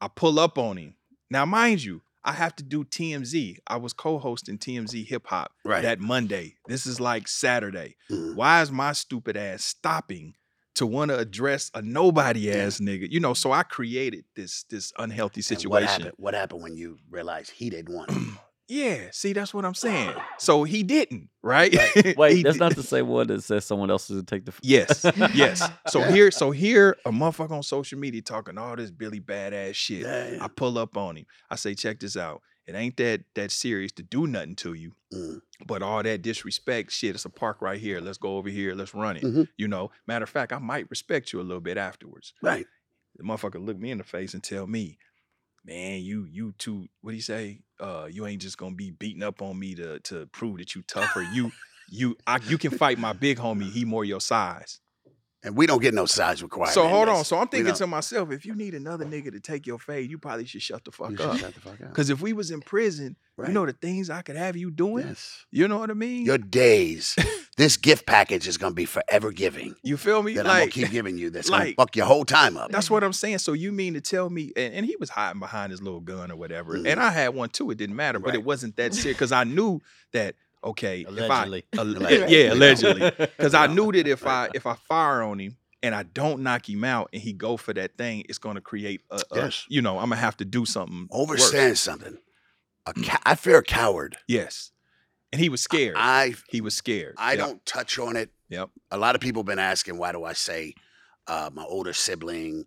[0.00, 0.94] I pull up on him.
[1.30, 3.58] Now, mind you, I have to do TMZ.
[3.66, 5.82] I was co-hosting TMZ Hip Hop Right.
[5.82, 6.54] that Monday.
[6.66, 7.96] This is like Saturday.
[8.10, 8.34] Mhm.
[8.34, 10.34] Why is my stupid ass stopping
[10.74, 13.10] to want to address a nobody ass nigga.
[13.10, 15.70] You know, so I created this this unhealthy situation.
[15.70, 16.12] What happened?
[16.16, 18.16] What happened when you realized he didn't want it?
[18.74, 20.14] Yeah, see, that's what I'm saying.
[20.38, 21.72] So he didn't, right?
[22.16, 24.46] Wait, He that's di- not the same one that says someone else is gonna take
[24.46, 24.52] the.
[24.52, 25.04] f- Yes,
[25.34, 25.68] yes.
[25.88, 26.10] So Yeah.
[26.12, 30.02] here, so here, a motherfucker on social media talking all this Billy badass shit.
[30.02, 30.44] Yeah, yeah.
[30.44, 31.26] I pull up on him.
[31.50, 32.40] I say, check this out.
[32.66, 35.40] It ain't that that serious to do nothing to you, Mm.
[35.66, 37.14] but all that disrespect shit.
[37.14, 38.00] It's a park right here.
[38.00, 38.74] Let's go over here.
[38.74, 39.22] Let's run it.
[39.24, 39.48] Mhm.
[39.58, 39.90] You know.
[40.06, 42.32] Matter of fact, I might respect you a little bit afterwards.
[42.40, 42.64] Right.
[43.16, 44.96] The motherfucker look me in the face and tell me,
[45.64, 46.88] man, you you too.
[47.00, 47.60] What do you say?
[47.80, 50.82] Uh, you ain't just gonna be beating up on me to to prove that you
[50.82, 51.22] tougher.
[51.22, 51.52] You
[51.90, 53.70] you I, you can fight my big homie.
[53.70, 54.80] He more your size.
[55.44, 56.72] And we don't get no size requirement.
[56.74, 57.24] So hold on.
[57.24, 60.16] So I'm thinking to myself, if you need another nigga to take your fade, you
[60.16, 61.36] probably should shut the fuck up.
[61.36, 61.88] shut the fuck up.
[61.88, 63.48] Because if we was in prison, Right.
[63.48, 65.04] you know the things I could have you doing.
[65.08, 65.44] Yes.
[65.50, 66.26] You know what I mean?
[66.26, 67.16] Your days.
[67.58, 69.74] this gift package is gonna be forever giving.
[69.82, 70.34] you feel me?
[70.34, 71.30] That I'm gonna keep giving you.
[71.30, 72.70] That's like- gonna fuck your whole time up.
[72.70, 73.38] that's what I'm saying.
[73.38, 74.52] So you mean to tell me?
[74.56, 76.86] And, and he was hiding behind his little gun or whatever, Mhm.
[76.88, 77.70] and I had one too.
[77.70, 79.80] It didn't matter, but it wasn't that serious because I knew
[80.12, 80.34] that.
[80.64, 81.64] Okay, Allegedly.
[81.72, 82.38] if I, Allegedly.
[82.38, 86.04] yeah, allegedly, because I knew that if I if I fire on him and I
[86.04, 89.16] don't knock him out and he go for that thing, it's going to create a,
[89.32, 89.66] a- Yes.
[89.68, 91.08] you know, I'm gonna have to do something.
[91.10, 91.52] worse.
[91.52, 92.16] Overstand something.
[92.86, 94.16] A ca- I fear a coward.
[94.28, 94.70] Yes,
[95.32, 95.96] and he was scared.
[95.98, 97.14] I he was scared.
[97.18, 97.38] I Yep.
[97.46, 98.30] don't touch on it.
[98.48, 98.70] Yep.
[98.90, 100.74] A lot of people been asking why do I say
[101.26, 102.66] uh, my older sibling,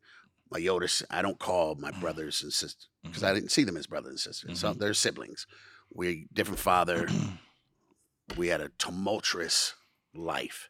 [0.50, 0.88] my older.
[1.10, 4.20] I don't call my brothers and sisters because I didn't see them as brothers and
[4.20, 4.60] sisters.
[4.60, 5.46] So they're siblings.
[5.94, 7.08] We different father.
[8.38, 9.76] we had a tumultuous
[10.14, 10.70] life,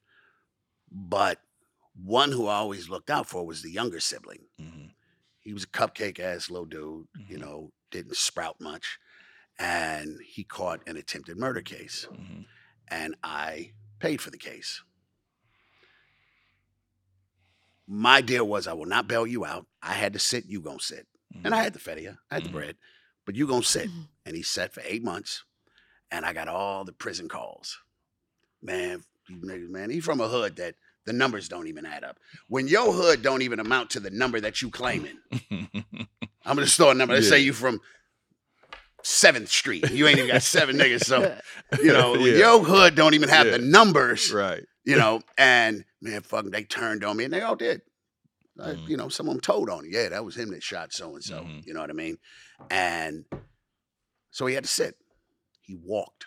[0.92, 1.40] but
[1.96, 4.48] one who I always looked out for was the younger sibling.
[4.60, 4.92] Mhm.
[5.40, 7.08] He was a cupcake ass little dude.
[7.30, 7.42] You Mhm.
[7.42, 9.00] know, didn't sprout much,
[9.60, 12.46] and he caught an attempted murder case Mhm.
[12.88, 14.82] and I paid for the case.
[17.88, 19.68] My deal was I will not bail you out.
[19.82, 21.08] I had to sit, you gonna sit.
[21.44, 22.54] And I had the feria, I had the Mhm.
[22.54, 22.78] bread,
[23.26, 23.90] but you gonna sit.
[24.26, 25.44] And he sat for eight months,
[26.10, 27.78] and I got all the prison calls.
[28.62, 30.76] Man, you man, he from a hood that
[31.06, 32.20] the numbers don't even add up.
[32.48, 35.20] When your hood don't even amount to the number that you claiming,
[36.46, 37.14] I'm gonna store a number.
[37.16, 37.82] Let's say you from
[39.06, 39.90] Seventh Street.
[39.92, 41.04] You ain't even got seven niggas.
[41.06, 41.38] So
[41.82, 42.38] you know, Yeah.
[42.38, 43.54] your hood don't even have Yeah.
[43.54, 44.64] the numbers, right.
[44.84, 47.82] you know, and man, fucking, they turned on me and they all did.
[48.60, 48.88] Uh, Mhm.
[48.90, 49.90] You know, some of them told on, me.
[49.92, 51.46] yeah, that was him that shot so and so.
[51.66, 52.18] You know what I mean?
[52.72, 53.26] And
[54.32, 54.96] so he had to sit.
[55.62, 56.26] He walked,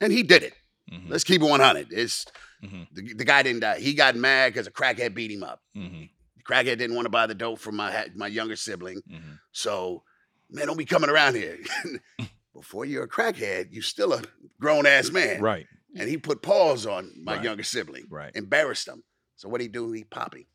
[0.00, 0.54] and he did it.
[0.92, 1.08] Mhm.
[1.10, 1.88] Let's keep it one hundred.
[1.92, 2.24] It's
[2.64, 2.86] Mhm.
[2.92, 3.78] the, the guy didn't die.
[3.80, 5.60] He got mad because a crackhead beat him up.
[5.76, 6.08] Mhm.
[6.36, 9.02] The crackhead didn't want to buy the dope from my my younger sibling.
[9.10, 9.38] Mhm.
[9.52, 10.04] So,
[10.50, 11.58] man, don't be coming around here.
[12.54, 14.22] Before you're a crackhead, you're still a
[14.60, 15.40] grown ass man.
[15.40, 15.66] Right.
[15.96, 17.44] And he put paws on my Right.
[17.44, 18.34] younger sibling, Right.
[18.34, 19.02] embarrassed him.
[19.36, 19.90] So what he do?
[19.92, 20.46] He pop him.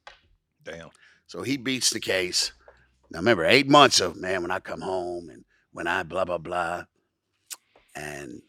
[0.63, 0.89] Damn.
[1.27, 2.51] So he beats the case.
[3.09, 6.37] Now remember, eight months of man when I come home and when I blah blah
[6.37, 6.83] blah,
[7.95, 8.41] and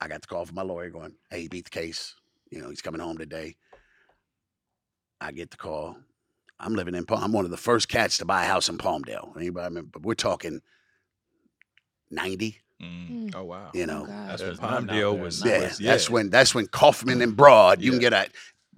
[0.00, 2.14] I got the call from my lawyer going, "Hey, he beat the case.
[2.50, 3.56] You know, he's coming home today."
[5.20, 5.96] I get the call.
[6.60, 7.22] I'm living in Palm.
[7.22, 9.36] I'm one of the first cats to buy a house in Palmdale.
[9.36, 9.90] Anybody remember?
[9.92, 10.60] But we're talking
[12.10, 12.60] ninety.
[12.82, 13.34] Mm.
[13.34, 13.70] Oh wow.
[13.74, 14.28] You know, God.
[14.30, 15.44] That's when There's none Palm out was.
[15.44, 15.50] now.
[15.50, 18.28] yeah, that's when that's when Kaufman and Broad you can get a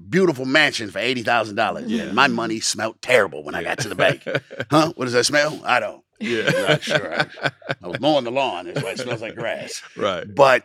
[0.09, 1.87] beautiful mansion for eighty thousand dollars.
[1.91, 2.05] Yeah.
[2.05, 4.23] And my money smelled terrible when I got to the bank.
[4.71, 4.93] Huh?
[4.97, 5.61] What does that smell?
[5.65, 6.03] I don't.
[6.19, 6.45] yeah.
[6.55, 7.15] I'm not sure.
[7.21, 7.51] I,
[7.83, 8.67] I was mowing the lawn.
[8.67, 9.83] That's why it smells like grass.
[9.97, 10.27] right.
[10.35, 10.65] But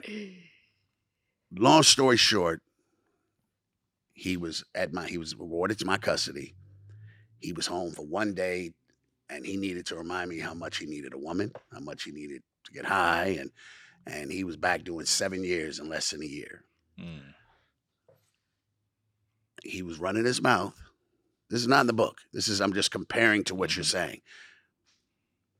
[1.55, 2.61] long story short,
[4.13, 6.55] he was at my he was awarded to my custody.
[7.41, 8.71] He was home for one day,
[9.29, 12.11] and he needed to remind me how much he needed a woman, how much he
[12.11, 13.51] needed to get high, and
[14.07, 16.63] and he was back doing seven years in less than a year.
[16.99, 17.33] Mm.
[19.63, 20.75] He was running his mouth.
[21.49, 22.19] This is not in the book.
[22.33, 24.21] This is I'm just comparing to what you're saying.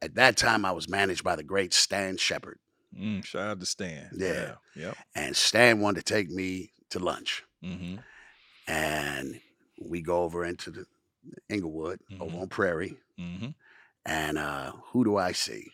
[0.02, 2.58] At that time, I was managed by the great Stan Shepard.
[2.98, 3.24] Mm.
[3.24, 4.10] Shout out to Stan.
[4.18, 4.56] Yeah.
[4.76, 4.98] Yep.
[5.16, 7.44] And Stan wanted to take me to lunch.
[7.64, 7.98] Mm-hmm.
[8.68, 9.42] And
[9.80, 10.86] we go over into the
[11.50, 12.42] Inglewood over Mhm.
[12.42, 12.98] on Prairie.
[13.20, 13.50] Mm-hmm.
[14.06, 15.72] And uh, who do I see?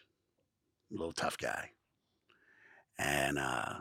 [0.91, 1.71] A little tough guy.
[2.99, 3.75] And uh,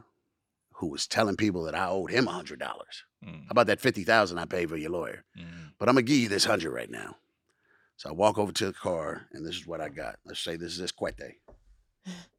[0.75, 3.05] who was telling people that I owed him a hundred dollars.
[3.25, 3.45] Mm.
[3.45, 5.25] How about that fifty thousand I paid for your lawyer?
[5.39, 5.73] Mm.
[5.79, 7.17] But I'm gonna give you this hundred right now.
[7.97, 10.17] So I walk over to the car, and this is what I got.
[10.27, 11.37] Let's say this is this Quete.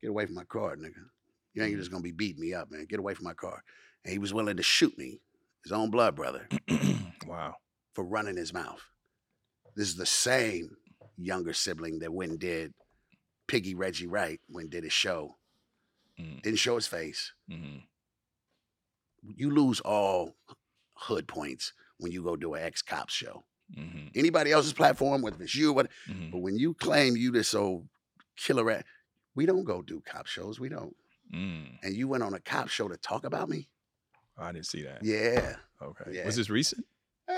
[0.01, 0.93] Get away from my car, nigga.
[1.53, 2.85] You ain't just gonna be beating me up, man.
[2.85, 3.63] Get away from my car.
[4.05, 5.19] And he was willing to shoot me,
[5.63, 6.47] his own blood brother,
[7.27, 7.55] wow.
[7.95, 8.81] for running his mouth.
[9.77, 10.75] This is the same
[11.17, 12.73] younger sibling that went and did
[13.47, 15.37] Piggy Reggie Wright when did his show.
[16.19, 16.41] Mm.
[16.41, 17.31] Didn't show his face.
[17.49, 17.77] Mm-hmm.
[19.35, 20.35] You lose all
[20.95, 23.43] hood points when you go do an ex cop show.
[23.77, 27.53] Mhm, Anybody else's platform, whether it's you, what, mhm, but when you claim you this
[27.53, 27.87] old
[28.37, 28.85] killer rat,
[29.35, 30.59] we don't go do cop shows.
[30.59, 30.95] We don't.
[31.33, 31.77] mm.
[31.83, 33.67] And you went on a cop show to talk about me?
[34.37, 35.03] I didn't see that.
[35.03, 35.57] Yeah.
[35.81, 36.11] Okay.
[36.13, 36.25] Yeah.
[36.25, 36.85] Was this recent?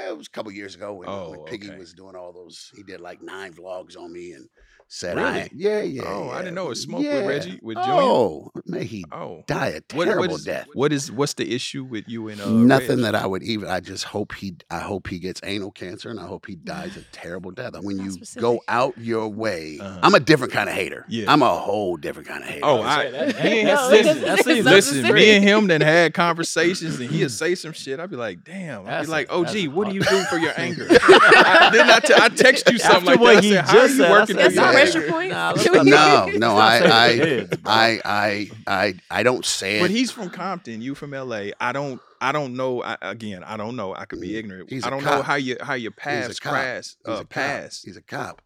[0.09, 1.77] It was a couple years ago when, when Oh, Piggy okay.
[1.77, 2.71] was doing all those.
[2.75, 4.47] He did like nine vlogs on me and
[4.91, 5.27] said, Really?
[5.41, 7.25] I, "Yeah, yeah." Oh, I yeah, didn't know it was Smoke with.
[7.27, 7.93] Reggie- with Junior?
[7.93, 9.43] Oh, may he Oh.
[9.47, 10.65] die a What- terrible what is, death.
[10.73, 13.13] What is what's the issue with you and uh Nothing Reg?
[13.13, 13.69] that I would even.
[13.69, 14.55] I just hope he.
[14.71, 17.75] I hope he gets anal cancer, and I hope he dies a terrible death.
[17.75, 18.41] And when Not you specific.
[18.41, 19.99] go out your way, Uh-huh.
[20.01, 21.05] I'm a different kind of hater.
[21.07, 21.31] Yeah.
[21.31, 22.65] I'm a whole different kind of hater.
[22.65, 25.43] Oh, I that- me and no, him, niggas- listen, that seems listen, not me and
[25.43, 27.99] him then had conversations and he'd say some shit.
[27.99, 28.81] I'd be like, damn.
[28.81, 30.85] I'd That's be a- like, oh gee, what do you do for your anger?
[30.85, 33.37] Then I, then I, t- I text you something After like what that.
[33.37, 34.78] I he said, how are just you said, working That's your not Yeah.
[34.83, 35.11] Pressure anger?
[35.11, 35.31] point.
[35.31, 37.99] Nah, let's Can we- not- no, no, Let's not say I, I.
[38.01, 38.49] I, I,
[38.85, 39.95] I, I don't say But it.
[39.97, 40.81] he's from Compton.
[40.81, 41.49] You from LA.
[41.59, 42.01] I don't.
[42.21, 42.83] I don't know.
[42.83, 43.95] I, again, I don't know.
[43.95, 44.69] I could be ignorant.
[44.69, 46.53] he's I a don't know how you how your He's a paths cop.
[46.75, 47.29] He's Uh, a cop.
[47.29, 47.81] pass.
[47.83, 48.41] He's a cop.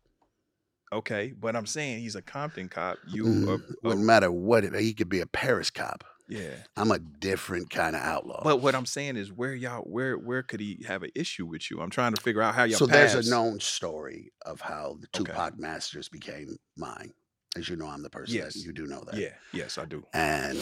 [0.92, 2.98] Okay, but I'm saying he's a Compton cop.
[3.08, 4.64] You, Mm, uh, uh, wouldn't matter what.
[4.64, 6.04] It, he could be a Paris cop.
[6.34, 6.56] Yeah.
[6.76, 8.42] I'm a different kind of outlaw.
[8.44, 11.70] But what I'm saying is, where y'all, where where could he have an issue with
[11.70, 11.80] you?
[11.82, 15.08] I'm trying to figure out how your so there's a known story of how the
[15.20, 15.32] Okay.
[15.32, 17.14] Tupac masters became mine.
[17.56, 18.54] As you know, I'm the person Yes.
[18.56, 19.16] that you do know that.
[19.20, 19.34] Yeah.
[19.52, 20.04] Yes, I do.
[20.14, 20.58] And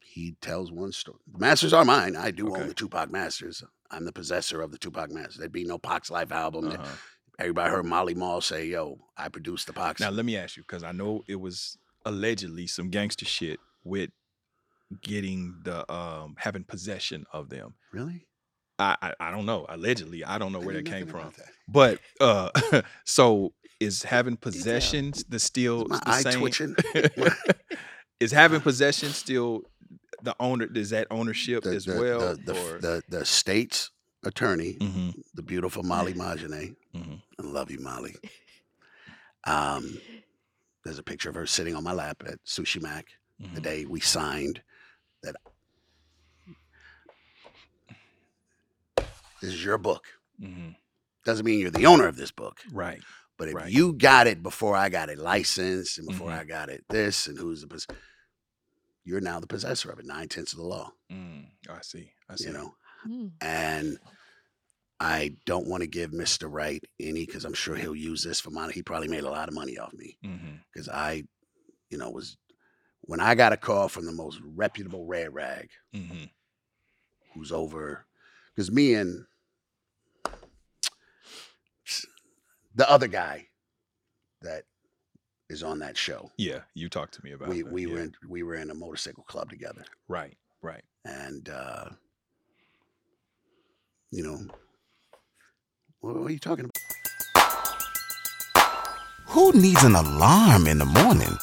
[0.00, 1.18] he tells one story.
[1.32, 2.14] The masters are mine.
[2.16, 2.62] I do Okay.
[2.62, 3.64] own the Tupac masters.
[3.90, 5.36] I'm the possessor of the Tupac masters.
[5.38, 6.68] There'd be no Pac's life album.
[6.68, 6.84] Uh-huh.
[7.38, 10.62] Everybody heard Molly Mall say, "Yo, I produced the Pac's." Now let me ask you,
[10.62, 14.10] because I know it was allegedly some gangster shit with
[15.02, 17.74] getting the um having possession of them.
[17.92, 18.26] really?
[18.78, 19.66] I I, I don't know.
[19.68, 21.32] Allegedly, I don't know I where that came from.
[21.36, 21.46] that.
[21.68, 26.40] But uh so is having possessions the still my the eye same?
[26.40, 26.74] twitching?
[28.20, 29.62] is having possession still
[30.22, 30.68] the owner?
[30.74, 32.20] Is that ownership The, as the, well?
[32.36, 33.90] the, the, the, state's
[34.24, 37.20] attorney, Mhm, the beautiful Molly Majane, mhm.
[37.38, 38.14] I love you, Molly.
[39.46, 39.98] Um,
[40.84, 43.06] there's a picture of her sitting on my lap at Sushi Mac
[43.38, 43.62] the Mhm.
[43.62, 44.62] day we signed
[45.22, 45.36] that
[48.96, 50.06] this is your book.
[50.40, 50.76] Mhm.
[51.24, 53.02] Doesn't mean you're the owner of this book, Right.
[53.36, 53.72] but if Right.
[53.72, 56.38] you got it before I got it licensed and before Mhm.
[56.38, 57.86] I got it this and who's the pos-
[59.04, 62.12] you're now the possessor of it, nine tenths of the law, Mm, I see.
[62.28, 62.46] I see.
[62.46, 62.76] you know.
[63.06, 63.32] Mm.
[63.40, 63.98] And
[65.00, 66.50] I don't want to give Mr.
[66.50, 68.72] Wright any because I'm sure he'll use this for money.
[68.72, 70.62] He probably made a lot of money off me Mhm.
[70.72, 71.24] because I,
[71.90, 72.36] you know, was
[73.06, 76.30] when I got a call from the most reputable red rag Mhm.
[77.34, 78.06] who's over
[78.54, 79.26] because me and
[82.74, 83.46] the other guy
[84.42, 84.64] that
[85.48, 87.72] is on that show, Yeah, you talked to me about we that.
[87.72, 87.92] we yeah.
[87.92, 90.36] were in, we were in a motorcycle club together, right.
[90.62, 90.84] Right.
[91.04, 91.90] and uh,
[94.10, 94.38] you know,
[96.00, 96.70] what, what are you talking about?
[99.28, 101.36] Who needs an alarm in the morning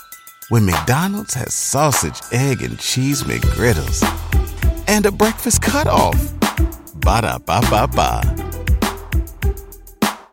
[0.52, 4.02] when McDonald's has sausage, egg, and cheese McGriddles
[4.88, 6.16] and a breakfast cutoff?
[7.00, 8.22] Ba da ba ba ba.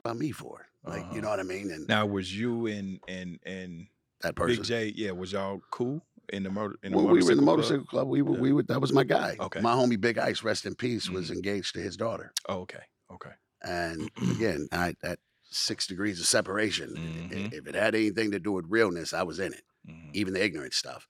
[0.04, 1.70] About me for like you know what I mean?
[1.70, 3.86] And Now was you and and and
[4.22, 4.56] that person.
[4.56, 6.02] Big J, yeah, was y'all cool
[6.32, 8.08] in the motor in the Well, we were in the motorcycle club.
[8.08, 8.40] We were, Yeah.
[8.40, 9.36] we were, that was my guy.
[9.38, 9.60] Okay.
[9.60, 11.34] My homie Big Ice, rest in peace, was Mhm.
[11.36, 12.32] engaged to his daughter.
[12.48, 12.82] Oh, okay.
[13.12, 13.30] Okay.
[13.62, 17.52] And again, I, at six degrees of separation, i- Mhm.
[17.54, 20.10] if it had anything to do with realness, I was in it, Mhm.
[20.14, 21.06] even the ignorant stuff.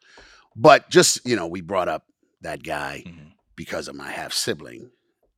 [0.56, 2.04] But just, you know, we brought up
[2.40, 3.32] that guy Mhm.
[3.56, 4.90] because of my half sibling.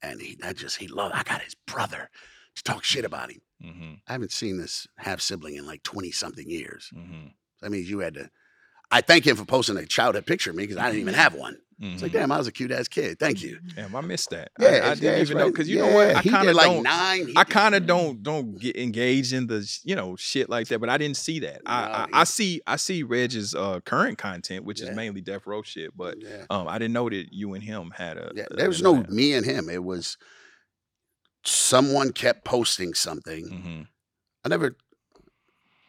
[0.02, 2.10] And he, I just, he loved, I got his brother
[2.54, 3.40] to talk shit about him.
[3.62, 4.00] Mhm.
[4.06, 6.90] I haven't seen this half sibling in like 20 something years.
[6.94, 7.34] Mhm.
[7.60, 8.30] That means you had to,
[8.90, 11.34] I thank him for posting a childhood picture of me because I didn't even have
[11.34, 11.60] one.
[11.82, 12.14] It's like, Mhm.
[12.14, 13.18] damn, I was a cute ass kid.
[13.18, 13.58] Thank you.
[13.74, 14.50] Damn, I missed that.
[14.60, 15.52] Yeah, I, I didn't yeah, it's even know right.
[15.54, 16.14] because you know what?
[16.14, 16.82] I kind of like don't.
[16.82, 17.32] nine.
[17.36, 20.90] I kind of don't don't get engaged in the you know shit like that, but
[20.90, 21.62] I didn't see that.
[21.64, 24.90] I No, I, he- I see I see Reg's uh, current content, which Yeah.
[24.90, 26.44] is mainly death row shit, but Yeah.
[26.50, 28.30] um I didn't know that you and him had a.
[28.34, 29.70] Yeah, a- there was a- no me and him.
[29.70, 30.18] It was
[31.44, 33.46] someone kept posting something.
[33.48, 33.86] Mhm.
[34.44, 34.76] I never.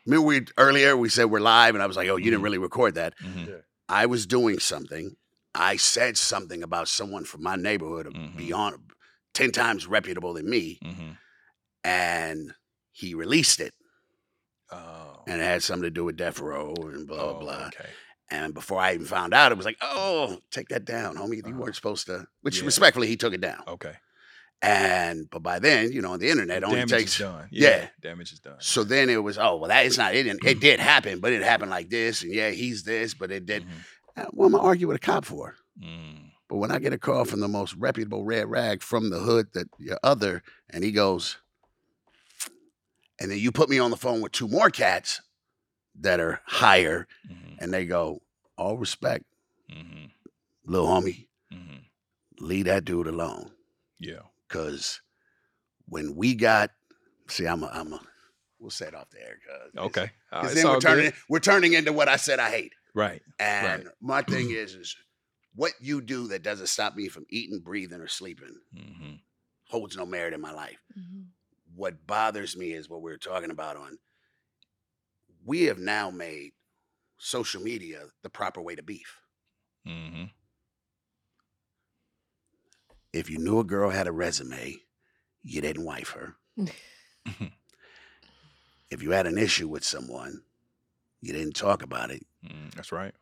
[0.05, 2.43] Remember we earlier we said we're live, and I was like, "Oh, you didn't Mhm.
[2.45, 3.61] really record that." Mhm.
[3.89, 5.15] I was doing something.
[5.53, 8.37] I said something about someone from my neighborhood Mhm.
[8.37, 8.77] beyond
[9.33, 11.17] ten times reputable than me, Mhm.
[11.83, 12.53] and
[12.91, 13.73] he released it,
[14.71, 15.23] Oh.
[15.27, 17.67] and it had something to do with death row and blah oh, blah.
[17.67, 17.89] Okay.
[18.29, 21.37] And before I even found out, it was like, "Oh, take that down, homie.
[21.37, 21.57] You Uh-huh.
[21.59, 22.65] weren't supposed to." Which Yeah.
[22.65, 23.61] respectfully, he took it down.
[23.67, 23.95] Okay.
[24.61, 27.47] And but by then, you know, on the internet only Damage takes is done.
[27.51, 27.89] yeah.
[27.99, 28.57] Damage is done.
[28.61, 30.13] So then it was, oh well, that is not.
[30.15, 30.45] It didn't.
[30.45, 33.63] It did happen, but it happened like this, and yeah, he's this, but it did.
[33.65, 33.69] Mhm.
[34.31, 35.55] What am I arguing with a cop for?
[35.81, 36.31] Mm.
[36.49, 39.47] But when I get a call from the most reputable red rag from the hood
[39.53, 41.37] that your other, and he goes,
[43.19, 45.21] and then you put me on the phone with two more cats
[45.99, 48.21] that are higher, Mhm, and they go,
[48.57, 49.25] all respect,
[49.69, 50.11] mhm,
[50.65, 51.85] little homie, mhm.
[52.39, 53.51] leave that dude alone.
[53.99, 54.21] Yeah.
[54.49, 55.01] Cause
[55.87, 56.71] when we got,
[57.27, 58.01] see, I'm a, I'm a,
[58.59, 60.11] we'll it off the air, cause Okay.
[60.31, 61.13] Uh, Because then we're turning, good.
[61.29, 62.73] we're turning into what I said I hate.
[62.93, 63.21] Right.
[63.39, 64.95] And my thing is, is
[65.55, 69.13] what you do that doesn't stop me from eating, breathing, or sleeping hmm
[69.69, 70.79] holds no merit in my life.
[70.97, 71.27] Mhm.
[71.75, 73.97] What bothers me is what we are talking about on.
[75.43, 76.53] We have now made
[77.17, 79.19] social media the proper way to beef.
[79.85, 80.25] hmm
[83.13, 84.77] If you knew a girl had a resume,
[85.43, 86.35] you didn't wife her.
[88.89, 90.43] if you had an issue with someone,
[91.21, 92.25] you didn't talk about it.
[92.45, 93.13] Mm, that's right.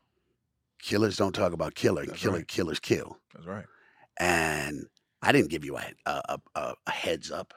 [0.82, 2.05] Killers don't talk about killer.
[2.05, 2.47] That's Killer right.
[2.47, 3.17] killers kill.
[3.34, 3.65] That's right.
[4.20, 4.86] And
[5.22, 7.53] I didn't give you a a, a, a heads up.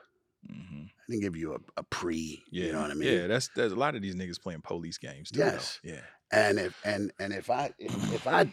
[0.46, 2.42] hmm I didn't give you a, a pre.
[2.50, 2.66] Yeah.
[2.66, 3.12] You know what I mean?
[3.12, 3.26] Yeah.
[3.26, 5.40] That's there's a lot of these niggas playing police games too.
[5.40, 5.46] though.
[5.46, 5.80] Yes.
[5.84, 6.00] Yeah.
[6.32, 8.46] And if and and if I if, if I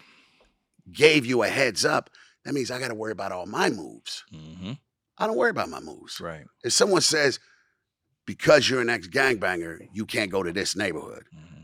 [0.92, 2.10] gave you a heads up,
[2.46, 4.24] that means I got to worry about all my moves.
[4.32, 4.74] hmm
[5.18, 6.20] I don't worry about my moves.
[6.22, 6.46] Right.
[6.64, 7.40] If someone says
[8.26, 11.24] because you're an ex gangbanger, you can't go to this neighborhood.
[11.34, 11.59] hmm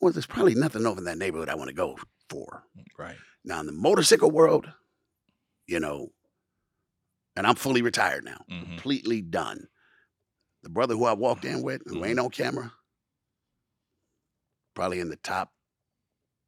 [0.00, 1.98] Well, there's probably nothing over in that neighborhood I want to go
[2.28, 2.64] for.
[2.98, 3.16] Right.
[3.44, 4.70] Now in the motorcycle world,
[5.66, 6.08] you know,
[7.36, 9.68] and I'm fully retired now, hmm completely done.
[10.62, 12.72] The brother who I walked in with, who ain't on camera,
[14.74, 15.50] probably in the top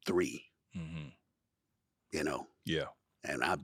[0.05, 1.07] three, hmm
[2.11, 2.45] you know.
[2.65, 2.87] Yeah.
[3.23, 3.57] And I,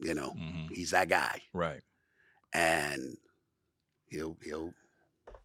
[0.00, 1.40] you know, hmm he's that guy.
[1.52, 1.82] Right.
[2.52, 3.16] And
[4.06, 4.72] he'll he'll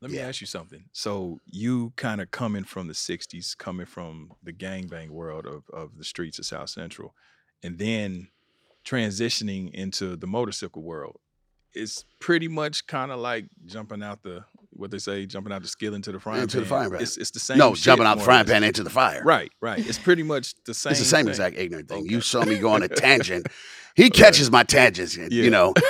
[0.02, 0.28] Let me Yeah.
[0.28, 0.90] ask you something.
[0.94, 5.98] So you kind of coming from the '60s, coming from the gangbang world of of
[5.98, 7.16] the streets of South Central,
[7.64, 8.30] and then
[8.86, 11.20] transitioning into the motorcycle world.
[11.74, 14.46] It's pretty much kind of like jumping out the
[14.80, 16.64] what they say, jumping out the skillet into the frying Into pan.
[16.64, 17.02] the frying pan.
[17.02, 17.58] It's, it's the same.
[17.58, 19.22] no shit, jumping out the frying pan into the fire.
[19.24, 19.86] Right, right.
[19.86, 20.92] It's pretty much the same.
[20.92, 21.30] It's the same thing.
[21.30, 22.00] exact ignorant thing.
[22.04, 22.10] Okay.
[22.14, 23.48] You saw me go on a tangent.
[23.96, 25.28] He catches my tangents, Yeah.
[25.30, 25.74] you know.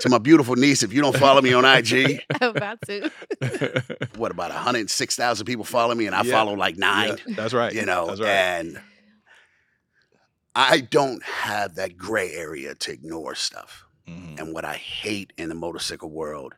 [0.00, 3.10] To my beautiful niece, if you don't follow me on IG, I'm about to.
[4.16, 6.32] what about 106,000 people follow me, and I Yeah.
[6.32, 7.16] follow like nine.
[7.26, 7.72] Yeah, that's right.
[7.72, 8.28] you know, that's right.
[8.28, 8.80] and
[10.54, 13.84] I don't have that gray area to ignore stuff.
[14.08, 14.38] Mhm.
[14.38, 16.54] And what I hate in the motorcycle world,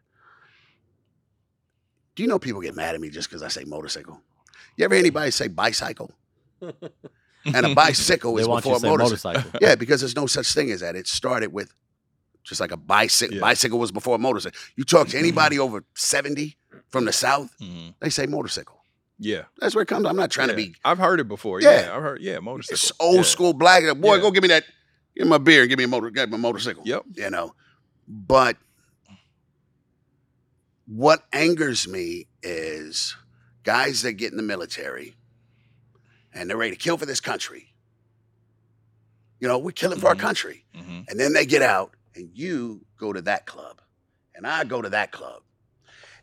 [2.16, 4.20] do you know people get mad at me just because I say motorcycle?
[4.76, 6.12] You ever hear anybody say bicycle?
[6.60, 9.32] And a bicycle They is before a motorcycle.
[9.40, 9.60] motorcycle.
[9.60, 10.96] Yeah, because there's no such thing as that.
[10.96, 11.72] It started with
[12.44, 13.36] just like a bicycle.
[13.36, 13.40] Yeah.
[13.40, 14.58] Bicycle was before a motorcycle.
[14.76, 16.56] You talk to anybody over 70
[16.88, 17.94] from the South, Mhm.
[18.00, 18.82] they say motorcycle.
[19.18, 19.44] Yeah.
[19.58, 20.06] That's where it comes.
[20.06, 21.60] I'm not trying to be I've heard it before.
[21.60, 21.86] Yeah.
[21.86, 22.20] Yeah, I've heard.
[22.20, 22.74] Yeah, motorcycle.
[22.74, 23.22] It's old Yeah.
[23.22, 23.82] school black.
[23.98, 24.20] Boy, Yeah.
[24.20, 24.64] go give me that.
[25.16, 26.10] Give me my beer and give me a motor.
[26.10, 26.82] Get my motorcycle.
[26.86, 27.02] Yep.
[27.14, 27.54] You know,
[28.06, 28.56] but
[30.86, 33.16] what angers me is
[33.64, 35.14] guys that get in the military
[36.32, 37.72] and they're ready to kill for this country.
[39.40, 40.20] You know, we're killing for our Mhm.
[40.20, 43.80] country, hmm and then they get out, and you go to that club,
[44.34, 45.42] and I go to that club,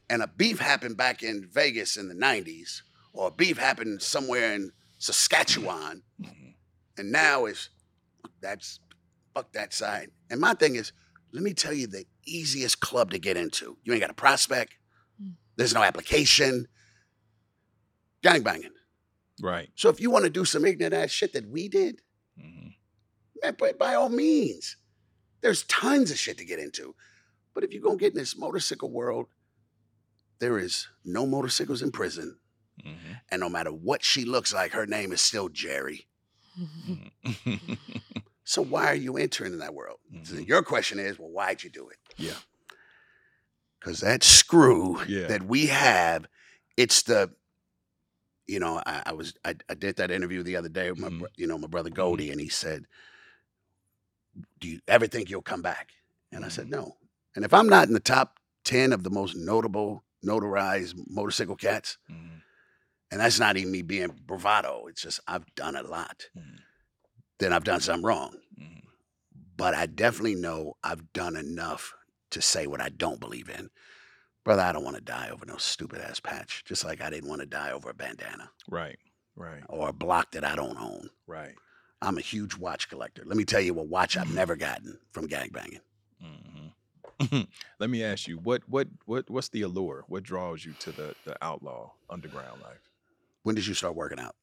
[0.09, 4.53] and a beef happened back in Vegas in the '90s, or a beef happened somewhere
[4.53, 6.30] in Saskatchewan hmm
[6.95, 7.70] and now it's
[8.39, 8.80] that's
[9.34, 10.11] fuck that side.
[10.30, 10.91] And my thing is,
[11.34, 13.78] let me tell you the easiest club to get into.
[13.84, 14.76] You ain't got a prospect.
[15.22, 15.34] Mm.
[15.56, 16.68] There's no application.
[18.22, 18.70] Gang banging.
[19.42, 19.70] Right.
[19.76, 22.02] So if you want to do some ignorant ass shit that we did,
[22.40, 22.70] hmm
[23.42, 24.78] man, by, by all means,
[25.42, 26.96] there's tons of shit to get into.
[27.54, 29.28] But if you're gonna get in this motorcycle world,
[30.40, 32.38] there is no motorcycles in prison,
[32.82, 36.08] hmm and no matter what she looks like, her name is still Jerry.
[36.60, 37.74] Mm-hmm.
[38.44, 40.00] So why are you entering in that world?
[40.24, 40.48] So Mhm.
[40.48, 41.98] your question is, well, why'd you do it?
[42.18, 42.36] Yeah.
[43.80, 45.28] Because that screw Yeah.
[45.28, 46.28] that we have,
[46.78, 47.34] it's the,
[48.48, 51.10] you know, I, I was I, I did that interview the other day with my
[51.10, 51.28] Mhm.
[51.36, 52.88] you know my brother Goldie, and he said,
[54.60, 55.91] "Do you ever think you'll come back?"
[56.32, 56.76] And I said, Mm-hmm.
[56.82, 56.98] "No."
[57.36, 61.98] And if I'm not in the top ten of the most notable, notarized motorcycle cats,
[62.10, 62.41] Mhm.
[63.12, 66.30] and that's not even me being bravado, it's just I've done a lot.
[66.36, 66.62] Mhm.
[67.40, 68.38] Then I've done something wrong.
[68.60, 68.82] Mhm.
[69.56, 71.94] but I definitely know I've done enough
[72.32, 73.70] to say what I don't believe in.
[74.44, 77.30] Brother, I don't want to die over no stupid ass patch, just like I didn't
[77.30, 78.98] want to die over a bandana Right.
[79.36, 79.64] Right.
[79.70, 81.10] or a block that I don't own.
[81.28, 81.56] Right.
[82.02, 83.24] I'm a huge watch collector.
[83.26, 85.82] Let me tell you what watch I've never gotten from gangbanging.
[87.20, 87.42] hmm
[87.80, 90.04] Let me ask you, what what what what's the allure?
[90.08, 92.82] What draws you to the the outlaw underground life?
[93.44, 94.36] When did you start working out?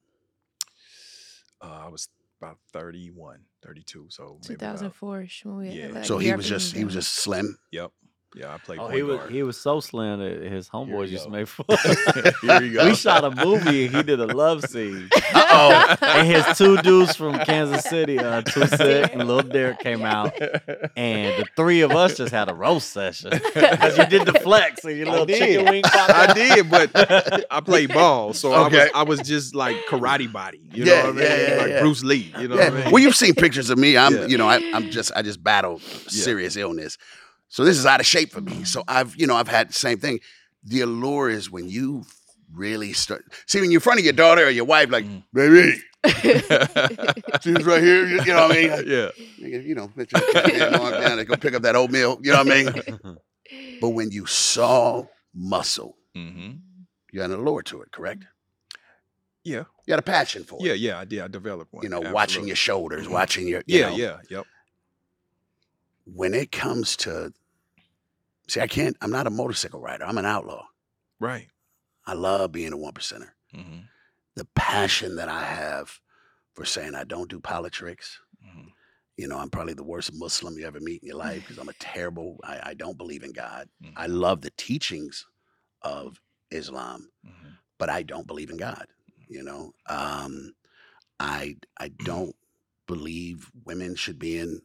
[1.61, 2.09] Uh, I was
[2.41, 4.07] about 31, 32.
[4.11, 5.89] So maybe about- 2004 -ish when we Yeah.
[5.89, 7.59] like, So he was just he was just slim.
[7.71, 7.93] Yep.
[8.33, 9.31] Yeah, I played Oh, point he was guard.
[9.33, 11.67] he was so slim that his homeboys you used to make fun.
[12.43, 12.87] Here you go.
[12.87, 15.09] we shot a movie and he did a love scene.
[15.35, 15.97] Uh-oh.
[16.01, 20.33] and his two dudes from Kansas City, uh, Too Sick and Lil Derek came out,
[20.97, 24.85] and the three of us just had a roast session because you did the flex
[24.85, 25.39] and your I little did.
[25.39, 29.57] chicken wing popped I did, but I played ball, so I was I was just
[29.57, 30.61] like karate body.
[30.73, 31.23] You Yeah, know what I mean?
[31.25, 31.81] yeah, yeah, like yeah.
[31.81, 32.33] Bruce Lee.
[32.39, 32.71] You know Yeah.
[32.71, 32.91] what I mean?
[32.93, 33.97] Well, you've seen pictures of me.
[33.97, 34.27] I'm, Yeah.
[34.27, 36.97] you know, I, I'm just, I just battled serious illness.
[37.51, 38.65] So this is out of shape for me.
[38.65, 40.21] So I've, you know, I've had the same thing.
[40.65, 42.05] The allure is when you
[42.53, 43.25] really start.
[43.47, 45.23] See, when you're in front of your daughter or your wife, like, Mm.
[45.35, 45.83] baby,
[47.43, 48.07] she's right here.
[48.07, 48.85] You, you know what I mean?
[48.87, 49.09] yeah.
[49.39, 50.23] You know, let your
[50.81, 52.19] arm down and go pick up that oatmeal.
[52.23, 53.19] You know what I mean?
[53.81, 56.51] But when you saw muscle, hmm
[57.13, 58.25] you had an allure to it, correct?
[59.43, 59.65] Yeah.
[59.87, 60.67] You had a passion for it.
[60.67, 60.73] Yeah.
[60.75, 60.99] Yeah.
[61.01, 61.21] I did.
[61.23, 61.83] I developed one.
[61.83, 63.63] You know, watching your shoulders, watching your.
[63.67, 63.89] you Yeah.
[63.91, 64.17] know, Yeah.
[64.31, 64.47] Yep.
[66.05, 67.33] when it comes to
[68.51, 68.97] see, I can't.
[69.01, 70.05] I'm not a motorcycle rider.
[70.05, 70.67] I'm an outlaw.
[71.19, 71.49] Right.
[72.07, 73.31] I love being a one percenter.
[73.55, 73.81] hmm
[74.37, 76.01] The passion that I have
[76.55, 78.19] for saying I don't do politics.
[78.43, 78.69] hmm
[79.17, 81.69] You know, I'm probably the worst Muslim you ever meet in your life because I'm
[81.69, 82.39] a terrible.
[82.45, 83.69] I, I don't believe in God.
[83.83, 83.93] Mhm.
[83.97, 85.27] I love the teachings
[85.83, 86.21] of
[86.51, 87.49] Islam, hmm
[87.79, 88.87] but I don't believe in God.
[89.29, 90.53] You know, um,
[91.21, 92.35] I I don't
[92.87, 94.61] believe women should be in.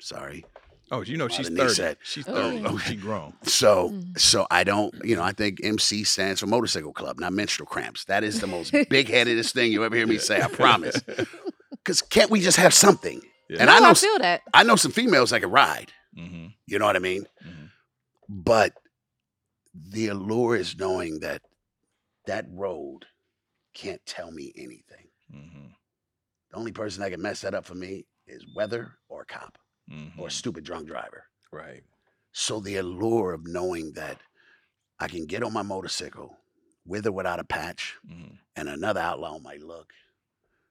[0.00, 0.44] Sorry,
[0.92, 1.74] Oh, you know Oh, she's the knee thirty.
[1.74, 1.98] set.
[2.02, 2.58] She's Oh, thirty.
[2.60, 2.78] yeah.
[2.78, 3.32] She grown.
[3.44, 4.18] So, Mm.
[4.20, 8.04] so I don't, you know, I think MC stands for motorcycle club, not menstrual cramps.
[8.04, 10.40] That is the most big headedest thing you ever hear me say.
[10.42, 11.00] I promise.
[11.70, 13.20] Because can't we just have something?
[13.48, 13.56] Yeah.
[13.60, 14.42] And no, I know, I s- feel that.
[14.54, 15.92] I know some females that can ride.
[16.14, 17.26] hmm You know what I mean?
[17.44, 17.70] Mhm.
[18.28, 18.74] But
[19.74, 21.40] the allure is knowing that
[22.26, 23.06] that road
[23.74, 25.08] can't tell me anything.
[25.30, 25.68] hmm
[26.50, 29.56] The only person that can mess that up for me is weather or a cop
[29.92, 31.24] hmm or a stupid drunk driver.
[31.50, 31.82] Right.
[32.32, 34.18] So the allure of knowing that
[34.98, 36.36] I can get on my motorcycle
[36.86, 39.92] with or without a patch, hmm and another outlaw might look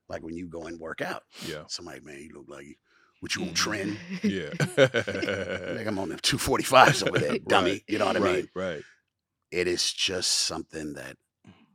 [0.08, 1.24] like when you go and work out.
[1.48, 1.64] Yeah.
[1.68, 2.76] Somebody, man, you look like you,
[3.22, 3.56] what you on Mhm.
[3.56, 4.00] tren?
[4.24, 4.54] Yeah.
[5.78, 7.72] Like I'm on the 245s over there, dummy.
[7.72, 8.36] Right, You know what I right.
[8.36, 8.50] mean?
[8.54, 8.84] Right.
[9.52, 11.18] It is just something that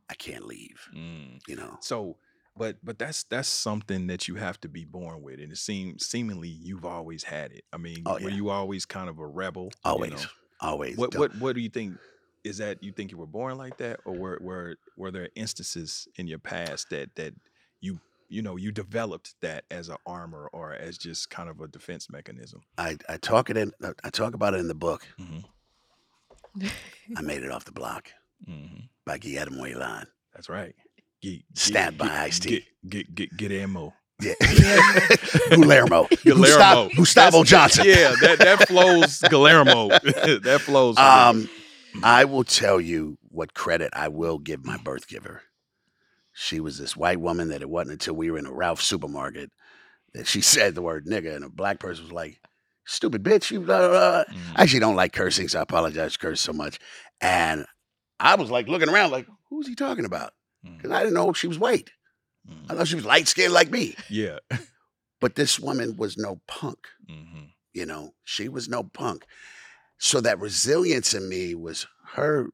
[0.09, 0.79] I can't leave.
[0.95, 1.41] Mm.
[1.47, 2.17] You know, So,
[2.57, 6.05] but but that's that's something that you have to be born with, and it seems
[6.05, 7.63] seemingly you've always had it.
[7.73, 9.65] I mean, Oh, were you always kind of a rebel?
[9.65, 10.23] you always, know?
[10.61, 10.97] always.
[10.97, 11.97] What what what do you think?
[12.43, 16.07] Is that you think you were born like that, or were were were there instances
[16.17, 17.33] in your past that that
[17.81, 17.99] you
[18.29, 22.09] you know you developed that as an armor or as just kind of a defense
[22.09, 22.61] mechanism?
[22.77, 23.71] I, I talk it in.
[24.03, 25.05] I talk about it in the book.
[25.19, 25.43] Mhm.
[27.15, 28.11] I made it off the block
[28.45, 28.65] hmm
[29.05, 30.07] by Guillermo Elan.
[30.33, 30.75] That's right.
[31.27, 32.49] Get, Stand by Ice-T.
[32.49, 33.93] Get, get get get ammo.
[34.19, 34.33] Yeah,
[35.49, 36.41] Guillermo, Guillermo.
[36.41, 37.85] Gustavo, Gustavo Johnson.
[37.85, 39.89] Yeah, that that flows Guillermo.
[39.89, 40.97] that flows.
[40.97, 41.49] Um,
[42.03, 45.43] I will tell you what credit I will give my birth giver.
[46.33, 49.51] She was this white woman that it wasn't until we were in a Ralph supermarket
[50.13, 52.39] that she said the word nigga, and a black person was like,
[52.85, 54.23] "Stupid bitch!" You blah, blah.
[54.55, 56.79] I actually don't like cursing, so I apologize curse so much.
[57.21, 57.65] And
[58.19, 60.31] I was like looking around, like, "Who's he talking about?"
[60.75, 61.89] Because I didn't know she was white.
[62.47, 62.77] I Mhm.
[62.77, 63.95] thought she was light skinned like me.
[64.09, 64.39] Yeah.
[65.19, 66.87] But this woman was no punk.
[67.07, 69.25] hmm You know, she was no punk.
[69.97, 72.49] So that resilience in me was her.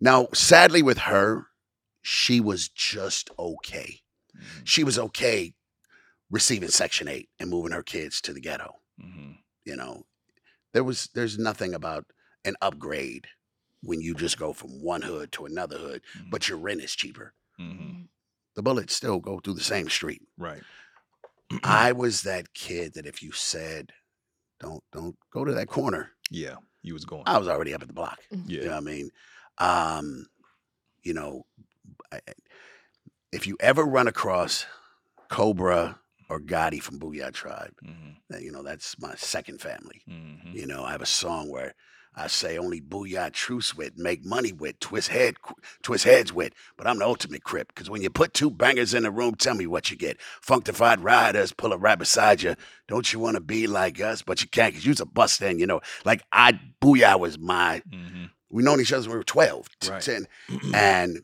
[0.00, 1.46] Now, sadly, with her,
[2.02, 4.00] she was just okay.
[4.36, 4.64] Mm-hmm.
[4.64, 5.54] She was okay
[6.30, 8.74] receiving Section 8 and moving her kids to the ghetto.
[9.00, 9.32] hmm
[9.64, 10.06] You know,
[10.74, 12.04] there was there's nothing about
[12.44, 13.26] an upgrade
[13.82, 16.30] when you just go from one hood to another hood, Mm-hmm.
[16.30, 17.32] but your rent is cheaper.
[17.58, 18.02] Hmm
[18.54, 20.22] The bullets still go through the same street.
[20.38, 20.62] Right.
[21.62, 23.92] I was that kid that if you said,
[24.60, 26.56] "Don't don't go to that corner," Yeah.
[26.82, 27.22] You was going.
[27.26, 28.18] I was already up at the block.
[28.30, 28.38] yeah.
[28.62, 29.10] You know what I mean?
[29.58, 30.26] Um,
[31.04, 31.46] you know,
[32.10, 32.32] I, I-
[33.32, 34.66] if you ever run across
[35.30, 35.98] Cobra
[36.28, 40.02] or Gotti from Boo-Yaa T.R.I.B.E., hmm you know, that's my second family.
[40.08, 41.74] hmm You know, I have a song where
[42.14, 45.36] I say only Boo-Yaa truce with, make money with, twist head,
[45.82, 46.52] twist heads with.
[46.76, 49.54] But I'm the ultimate crip because when you put two bangers in a room, tell
[49.54, 50.20] me what you get.
[50.20, 52.54] Functified riders pull up right beside you.
[52.86, 54.20] Don't you want to be like us?
[54.20, 55.80] But you can't because you's a bust then, you know.
[56.04, 59.88] Like I, Boo-Yaa was my hmm we known each other when we were 12, t-
[59.90, 60.02] Right.
[60.02, 60.26] 10.
[60.74, 61.22] And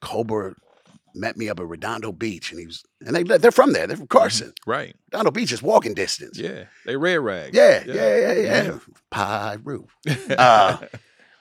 [0.00, 0.54] Cobra
[1.14, 3.86] met me up at Redondo Beach, and he was, and they they're from there.
[3.86, 4.52] They're from Carson.
[4.66, 4.94] Right.
[5.12, 6.38] Redondo Beach is walking distance.
[6.38, 6.64] Yeah.
[6.86, 7.54] They red rag.
[7.54, 8.78] yeah, yeah, yeah, yeah.
[9.10, 9.86] Piru.
[10.38, 10.78] Uh,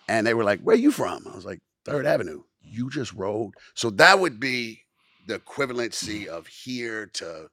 [0.08, 2.44] and they were like, "Where are you from?" I was like, Third Avenue.
[2.62, 3.54] You just rode.
[3.76, 4.82] So that would be
[5.28, 7.48] the equivalency of here to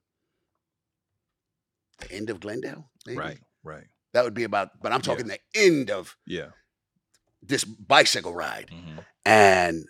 [1.99, 2.91] the end of Glendale.
[3.07, 3.19] Maybe?
[3.19, 3.39] Right.
[3.63, 3.87] Right.
[4.15, 5.03] That would be about, but I'm Yeah.
[5.03, 6.51] talking the end of Yeah.
[7.43, 8.71] this bicycle ride.
[8.73, 9.05] Mhm.
[9.25, 9.85] And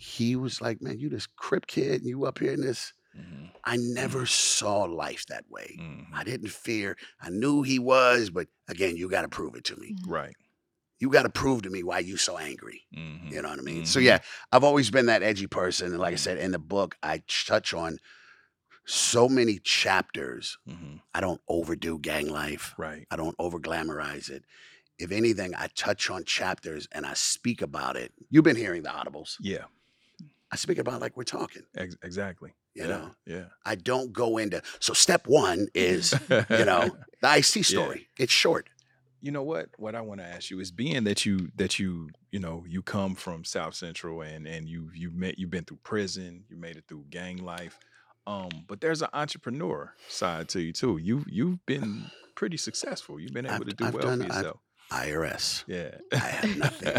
[0.00, 2.92] he was like, Man, you this crip kid, and you up here in this.
[3.16, 3.50] Mhm.
[3.64, 5.76] I never saw life that way.
[5.78, 6.06] Mhm.
[6.14, 6.96] I didn't fear.
[7.20, 9.96] I knew he was, but again, you got to prove it to me.
[10.06, 10.34] Right.
[11.00, 12.86] You got to prove to me why you so angry.
[12.94, 13.30] Mhm.
[13.32, 13.84] You know what I mean?
[13.84, 14.04] So Mhm.
[14.04, 14.18] yeah,
[14.52, 17.74] I've always been that edgy person, and like I said in the book, I touch
[17.74, 17.98] on
[18.86, 20.56] so many chapters.
[20.68, 21.00] Mhm.
[21.14, 22.74] I don't overdo gang life.
[22.78, 23.06] Right.
[23.10, 24.44] I don't over glamorize it.
[24.98, 28.12] If anything, I touch on chapters and I speak about it.
[28.30, 29.36] You've been hearing the audibles.
[29.40, 29.64] Yeah.
[30.52, 31.62] I speak about like we're talking.
[31.76, 32.52] Ex- exactly.
[32.74, 32.88] You yeah.
[32.88, 33.44] know, Yeah.
[33.64, 34.62] I don't go into.
[34.80, 36.90] So step one is, you know,
[37.22, 38.08] the IC story.
[38.18, 38.68] It's short.
[39.22, 42.08] you know what what i want to ask you is being that you that you
[42.32, 45.78] you know you come from south central and and you you met you've been through
[45.82, 47.78] prison you made it through gang life
[48.26, 53.34] um but there's an entrepreneur side to you too you you've been pretty successful you've
[53.34, 55.64] been able I've- to do I've well done- for I've- yourself IRS.
[55.68, 56.96] yeah I have nothing.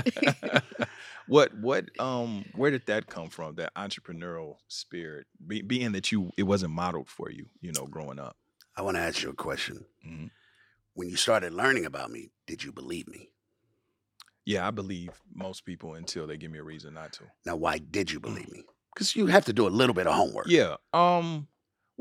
[1.28, 6.32] what what um where did that come from that entrepreneurial spirit be, being that you
[6.38, 8.36] it wasn't modeled for you you know growing up
[8.76, 9.86] I want to ask you a question.
[10.08, 10.32] Mhm.
[10.94, 13.30] When you started learning about me, did you believe me?
[14.44, 17.78] yeah i believe most people until they give me a reason not to Now, why
[17.78, 18.64] did you believe me?
[18.94, 20.48] Because you have to do a little bit of homework.
[20.50, 20.76] Yeah.
[20.94, 21.48] Um.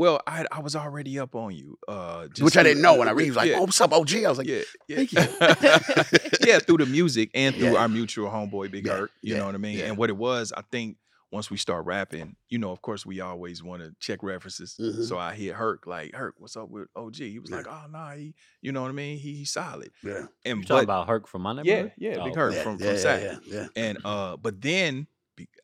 [0.01, 1.77] Well, I I was already up on you.
[1.87, 3.25] Uh, just Which I didn't know when I read.
[3.25, 5.19] He was like, yeah, "Oh, what's up, OG?" I was like, yeah, yeah, "Thank you."
[6.49, 7.81] yeah, through the music and through Yeah.
[7.81, 9.11] our mutual homeboy Big Yeah, Hurt.
[9.21, 9.77] You yeah, know what I mean?
[9.77, 9.85] yeah.
[9.89, 10.97] And what it was, I think
[11.31, 14.75] once we start rapping, you know, of course, we always want to check references.
[14.81, 15.05] Mhm.
[15.05, 17.17] So I hit Hurt like, Hurt, what's up with OG?
[17.17, 17.59] He was Yeah.
[17.59, 18.33] like, oh nah, he,
[18.63, 19.19] you know what I mean?
[19.19, 19.91] He, he's solid.
[20.03, 21.93] Yeah, And You talking about Herc from my yeah, neighborhood?
[21.99, 23.23] yeah, Oh, Big Hurt yeah, from yeah, from yeah, Sac.
[23.23, 23.67] yeah, yeah.
[23.77, 25.09] And uh, but then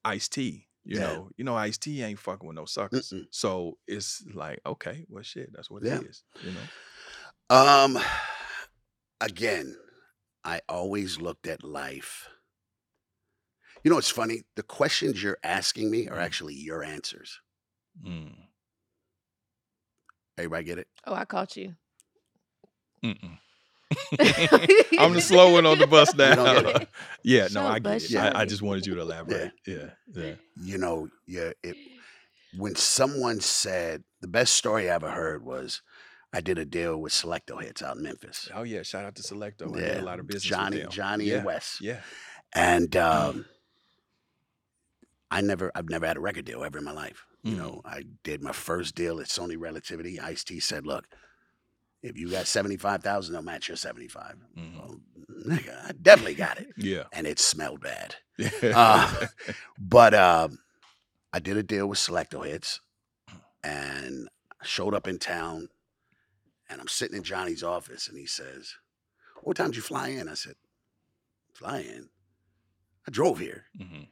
[0.05, 1.03] Ice T, you Yeah.
[1.03, 3.11] know, you know, Ice T ain't fucking with no suckers.
[3.11, 3.26] Mm-mm.
[3.30, 5.99] So it's like, okay, well, shit, that's what Yeah.
[5.99, 6.22] it is.
[6.41, 7.99] You know, Um,
[9.20, 9.76] again,
[10.45, 12.28] I always looked at life.
[13.84, 14.43] You know, it's funny.
[14.55, 17.41] The questions you're asking me are actually your answers.
[18.05, 18.32] mm.
[20.39, 20.89] Everybody get it?
[21.07, 21.74] Oh, I caught you.
[23.05, 23.39] Mm-mm.
[24.99, 26.34] I'm the slow one on the bus now.
[26.62, 26.89] get it?
[27.22, 28.16] yeah, no, Show I get it.
[28.16, 29.53] I, I just wanted you to elaborate.
[29.66, 30.34] Yeah, yeah.
[30.61, 31.53] You know, yeah.
[31.62, 31.76] It,
[32.57, 35.82] when someone said the best story I ever heard was,
[36.32, 38.49] I did a deal with Select-O-Hits out in Memphis.
[38.55, 39.72] Oh yeah, shout out to Select-O.
[39.74, 40.93] I did Yeah, a lot of business Johnny, with them.
[40.93, 41.37] Johnny yeah.
[41.37, 41.78] and Wes.
[41.80, 42.01] Yeah.
[42.55, 43.45] And um,
[45.30, 47.24] I never, I've never had a record deal ever in my life.
[47.43, 47.59] You Mm.
[47.59, 50.18] know, I did my first deal at Sony Relativity.
[50.18, 51.07] Ice T said, "Look,
[52.07, 54.36] if you got seventy five thousand, they'll match your seventy five.
[54.57, 54.74] Mhm.
[54.76, 55.00] Well,
[55.46, 57.04] nigga, I definitely got it, Yeah.
[57.12, 58.16] and it smelled bad.
[58.62, 59.26] Uh,
[59.78, 60.59] but um,
[61.32, 62.80] I did a deal with Select-O-Hits,
[63.64, 64.28] and
[64.61, 65.68] I showed up in town,
[66.68, 68.74] and I'm sitting in Johnny's office, and he says,
[69.42, 70.54] "What time did you fly in?" I said,
[71.54, 72.09] "Fly in?
[73.07, 74.09] I drove here." Mhm,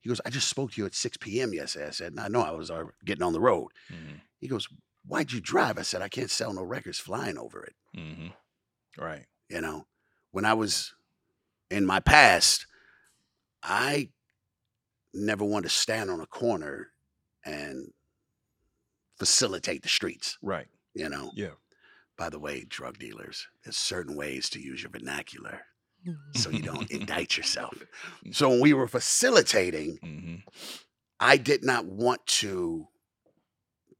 [0.00, 1.54] He goes, "I just spoke to you at 6 p.m.
[1.54, 4.68] yesterday." I said, "I know I was uh, getting on the road." mhm, He goes,
[5.06, 8.34] "Why'd you drive?" I said, "I can't sell no records flying over it." mhm.
[8.96, 9.26] Right.
[9.48, 9.86] You know,
[10.30, 10.94] when I was
[11.70, 12.66] in my past,
[13.62, 14.10] I
[15.12, 16.92] never wanted to stand on a corner
[17.44, 17.92] and
[19.18, 20.38] facilitate the streets.
[20.42, 20.68] Right.
[20.94, 21.54] You know, Yeah.
[22.16, 25.66] by the way, drug dealers, there's certain ways to use your vernacular
[26.34, 27.74] so you don't indict yourself.
[28.32, 30.36] So when we were facilitating, hmm
[31.20, 32.88] I did not want to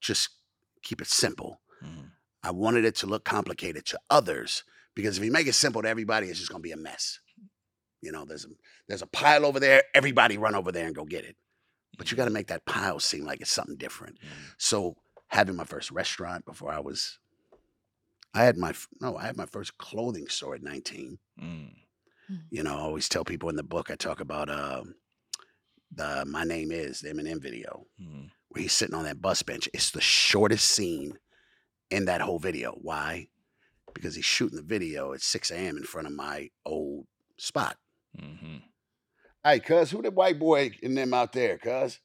[0.01, 0.31] just
[0.85, 1.61] keep it simple.
[1.83, 2.07] hmm
[2.47, 4.65] I wanted it to look complicated to others
[4.95, 7.21] because if you make it simple to everybody, it's just going to be a mess.
[8.03, 8.49] You know, there's a
[8.87, 9.83] there's a pile over there.
[9.95, 11.37] Everybody run over there and go get it.
[11.97, 14.19] But you got to make that pile seem like it's something different.
[14.59, 14.97] So
[15.29, 17.19] having my first restaurant before I was,
[18.35, 21.19] I had my no, I had my first clothing store at 19.
[21.41, 21.71] mm
[22.51, 24.97] You know, I always tell people in the book I talk about um,
[25.91, 29.69] the "My Name Is" the Eminem video mm where he's sitting on that bus bench.
[29.75, 31.19] It's the shortest scene
[31.91, 32.79] in that whole video.
[32.81, 33.29] Why?
[33.95, 35.77] Because he's shooting the video at 6 a.m.
[35.77, 37.77] in front of my old spot.
[38.19, 38.59] hmm
[39.43, 41.99] Hey, cuz, who the white boy in them out there, cuz?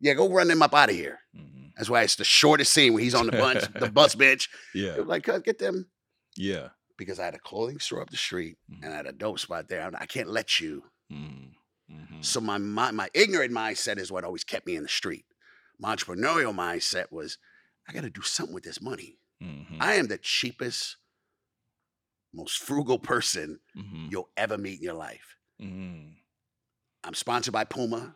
[0.00, 1.20] Yeah, go run them up out of here.
[1.34, 4.48] hmm That's why it's the shortest scene when he's on the bunch, the bus bench.
[4.74, 4.96] Yeah.
[4.96, 5.90] Like, cuz, get them.
[6.36, 6.70] Yeah.
[6.96, 8.82] Because I had a clothing store up the street Mhm.
[8.84, 9.88] and I had a dope spot there.
[9.94, 10.82] I can't let you.
[11.12, 11.50] mm
[11.88, 15.24] hmm So my, my my ignorant mindset is what always kept me in the street.
[15.80, 17.38] My entrepreneurial mindset was,
[17.88, 19.18] I got to do something with this money.
[19.40, 20.96] hmm I am the cheapest,
[22.32, 25.36] most frugal person hmm you'll ever meet in your life.
[25.58, 26.08] hmm
[27.02, 28.14] I'm sponsored by Puma.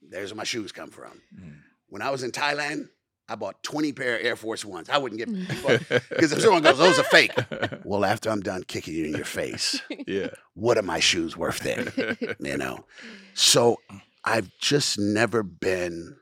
[0.00, 1.20] There's where my shoes come from.
[1.38, 1.58] Mm.
[1.88, 2.88] When I was in Thailand,
[3.28, 4.88] I bought 20 pair of Air Force Ones.
[4.88, 5.28] I wouldn't get
[6.08, 7.32] because if someone goes, those are fake.
[7.84, 10.28] Well, after I'm done kicking you in your face, yeah.
[10.54, 11.92] what are my shoes worth then?
[12.40, 12.86] you know.
[13.34, 13.76] So
[14.24, 16.16] I've just never been.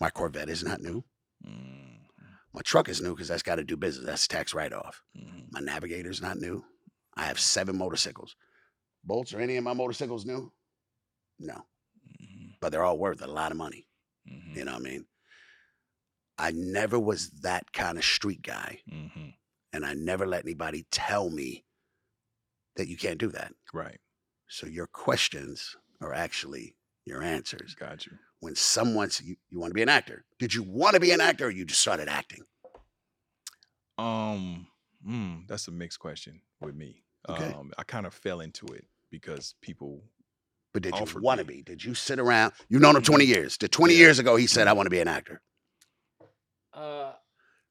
[0.00, 1.04] My Corvette is not new.
[1.46, 1.98] Mm,
[2.54, 4.06] My truck is new because that's got to do business.
[4.06, 5.02] That's tax write off.
[5.16, 6.64] mm, My Navigator's not new.
[7.16, 8.34] I have seven motorcycles.
[9.04, 10.52] Bolts or any of my motorcycles new?
[11.38, 11.66] No,
[12.06, 13.86] mhm, but they're all worth a lot of money.
[14.30, 15.06] mhm, You know what I mean?
[16.38, 19.34] I never was that kind of street guy, mhm.
[19.72, 21.64] and I never let anybody tell me
[22.76, 23.52] that you can't do that.
[23.72, 24.00] Right.
[24.48, 27.74] So your questions are actually your answers.
[27.74, 28.18] Got you.
[28.40, 31.20] When someone's you, you want to be an actor, did you want to be an
[31.20, 32.42] actor or you just started acting?
[33.98, 34.66] Um,
[35.06, 37.02] mm, that's a mixed question with me.
[37.28, 37.52] Okay.
[37.52, 40.02] Um, I kind of fell into it because people.
[40.72, 41.62] But did you want to be?
[41.62, 42.52] Did you sit around?
[42.68, 43.58] You've known him 20 years.
[43.58, 43.98] Did 20 Yeah.
[44.00, 45.42] years ago he said, I want to be an actor?
[46.72, 47.12] Uh,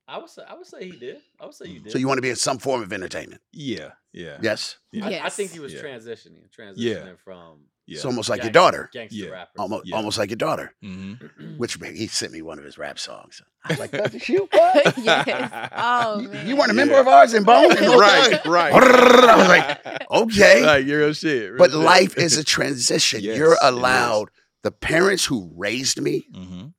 [0.08, 1.18] I would say I would say he did.
[1.40, 1.92] I would say you did.
[1.94, 3.42] So you want to be in some form of entertainment?
[3.54, 3.92] Yeah.
[4.12, 4.38] Yeah.
[4.42, 4.78] Yes?
[4.92, 5.06] Yeah.
[5.08, 5.82] I, I think he was Yeah.
[5.82, 7.14] transitioning, transitioning Yeah.
[7.24, 7.79] from Yeah.
[7.96, 8.90] It's almost like your daughter.
[8.94, 9.30] gangster Yeah.
[9.30, 9.52] rapper.
[9.60, 9.96] Almost, Yeah.
[9.96, 10.74] almost like your daughter.
[10.84, 11.58] Mhm.
[11.58, 13.42] Which he sent me one of his rap songs.
[13.66, 14.48] I was like, that's you?
[14.52, 14.98] What?
[15.04, 15.70] yes.
[15.76, 16.48] Oh, You- man.
[16.48, 17.02] You weren't a member Yeah.
[17.02, 17.66] of ours in Bone?
[17.72, 18.42] in Little right.
[18.42, 18.46] Thug?
[18.46, 18.74] Right.
[18.74, 20.66] I was like, okay.
[20.66, 21.50] like real shit.
[21.52, 21.80] Real but shit.
[21.80, 23.22] life is a transition.
[23.22, 23.70] Yes, You're it is.
[23.70, 24.30] allowed.
[24.64, 26.74] The parents who raised me, Mhm.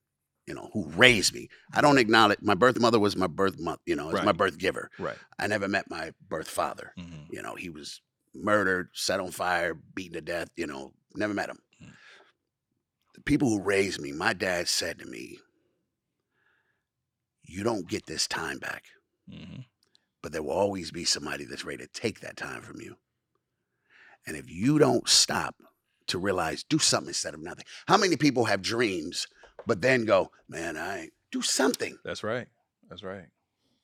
[0.46, 1.48] you know, who raised me.
[1.72, 4.36] I don't acknowledge my birth mother was my birth month, you know, it's my Right.
[4.36, 4.90] birth giver.
[4.98, 5.16] Right.
[5.38, 6.92] I never met my birth father.
[6.98, 7.26] Mhm.
[7.30, 8.00] You know, he was
[8.34, 11.58] murdered, set on fire, beaten to death, you know, never met him.
[11.82, 11.92] Mm.
[13.14, 15.38] The people who raised me, my dad said to me,
[17.42, 18.84] You don't get this time back,
[19.28, 19.64] Mhm.
[20.22, 22.96] but there will always be somebody that's ready to take that time from you.
[24.24, 25.56] And if you don't stop
[26.06, 27.64] to realize, do something instead of nothing.
[27.88, 29.26] How many people have dreams,
[29.66, 31.98] but then go, Man, I do something.
[32.04, 32.48] That's right.
[32.88, 33.28] That's right.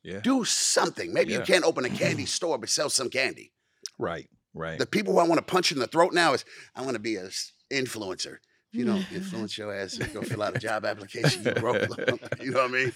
[0.03, 0.21] Yeah.
[0.21, 1.13] Do something.
[1.13, 3.53] Maybe you can't open a candy store, but sell some candy.
[3.99, 4.31] Right.
[4.57, 4.79] Right.
[4.79, 6.45] The people who I want to punch in the throat now is
[6.75, 8.39] I want to be a s- influencer.
[8.73, 11.45] If you don't influence your ass, you go fill out a job application.
[11.45, 11.83] You broke.
[12.41, 12.93] you know what I mean?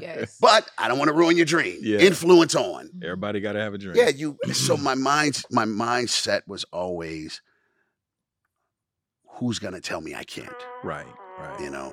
[0.00, 0.38] Yes.
[0.40, 1.80] But I don't want to ruin your dream.
[1.82, 1.98] Yeah.
[1.98, 2.90] Influence on.
[3.02, 3.96] Everybody got to have a dream.
[3.96, 4.38] Yeah, you.
[4.52, 7.42] So my mind, my mindset was always,
[9.38, 10.48] who's gonna tell me I can't?
[10.84, 11.06] Right.
[11.38, 11.60] Right.
[11.60, 11.92] You know.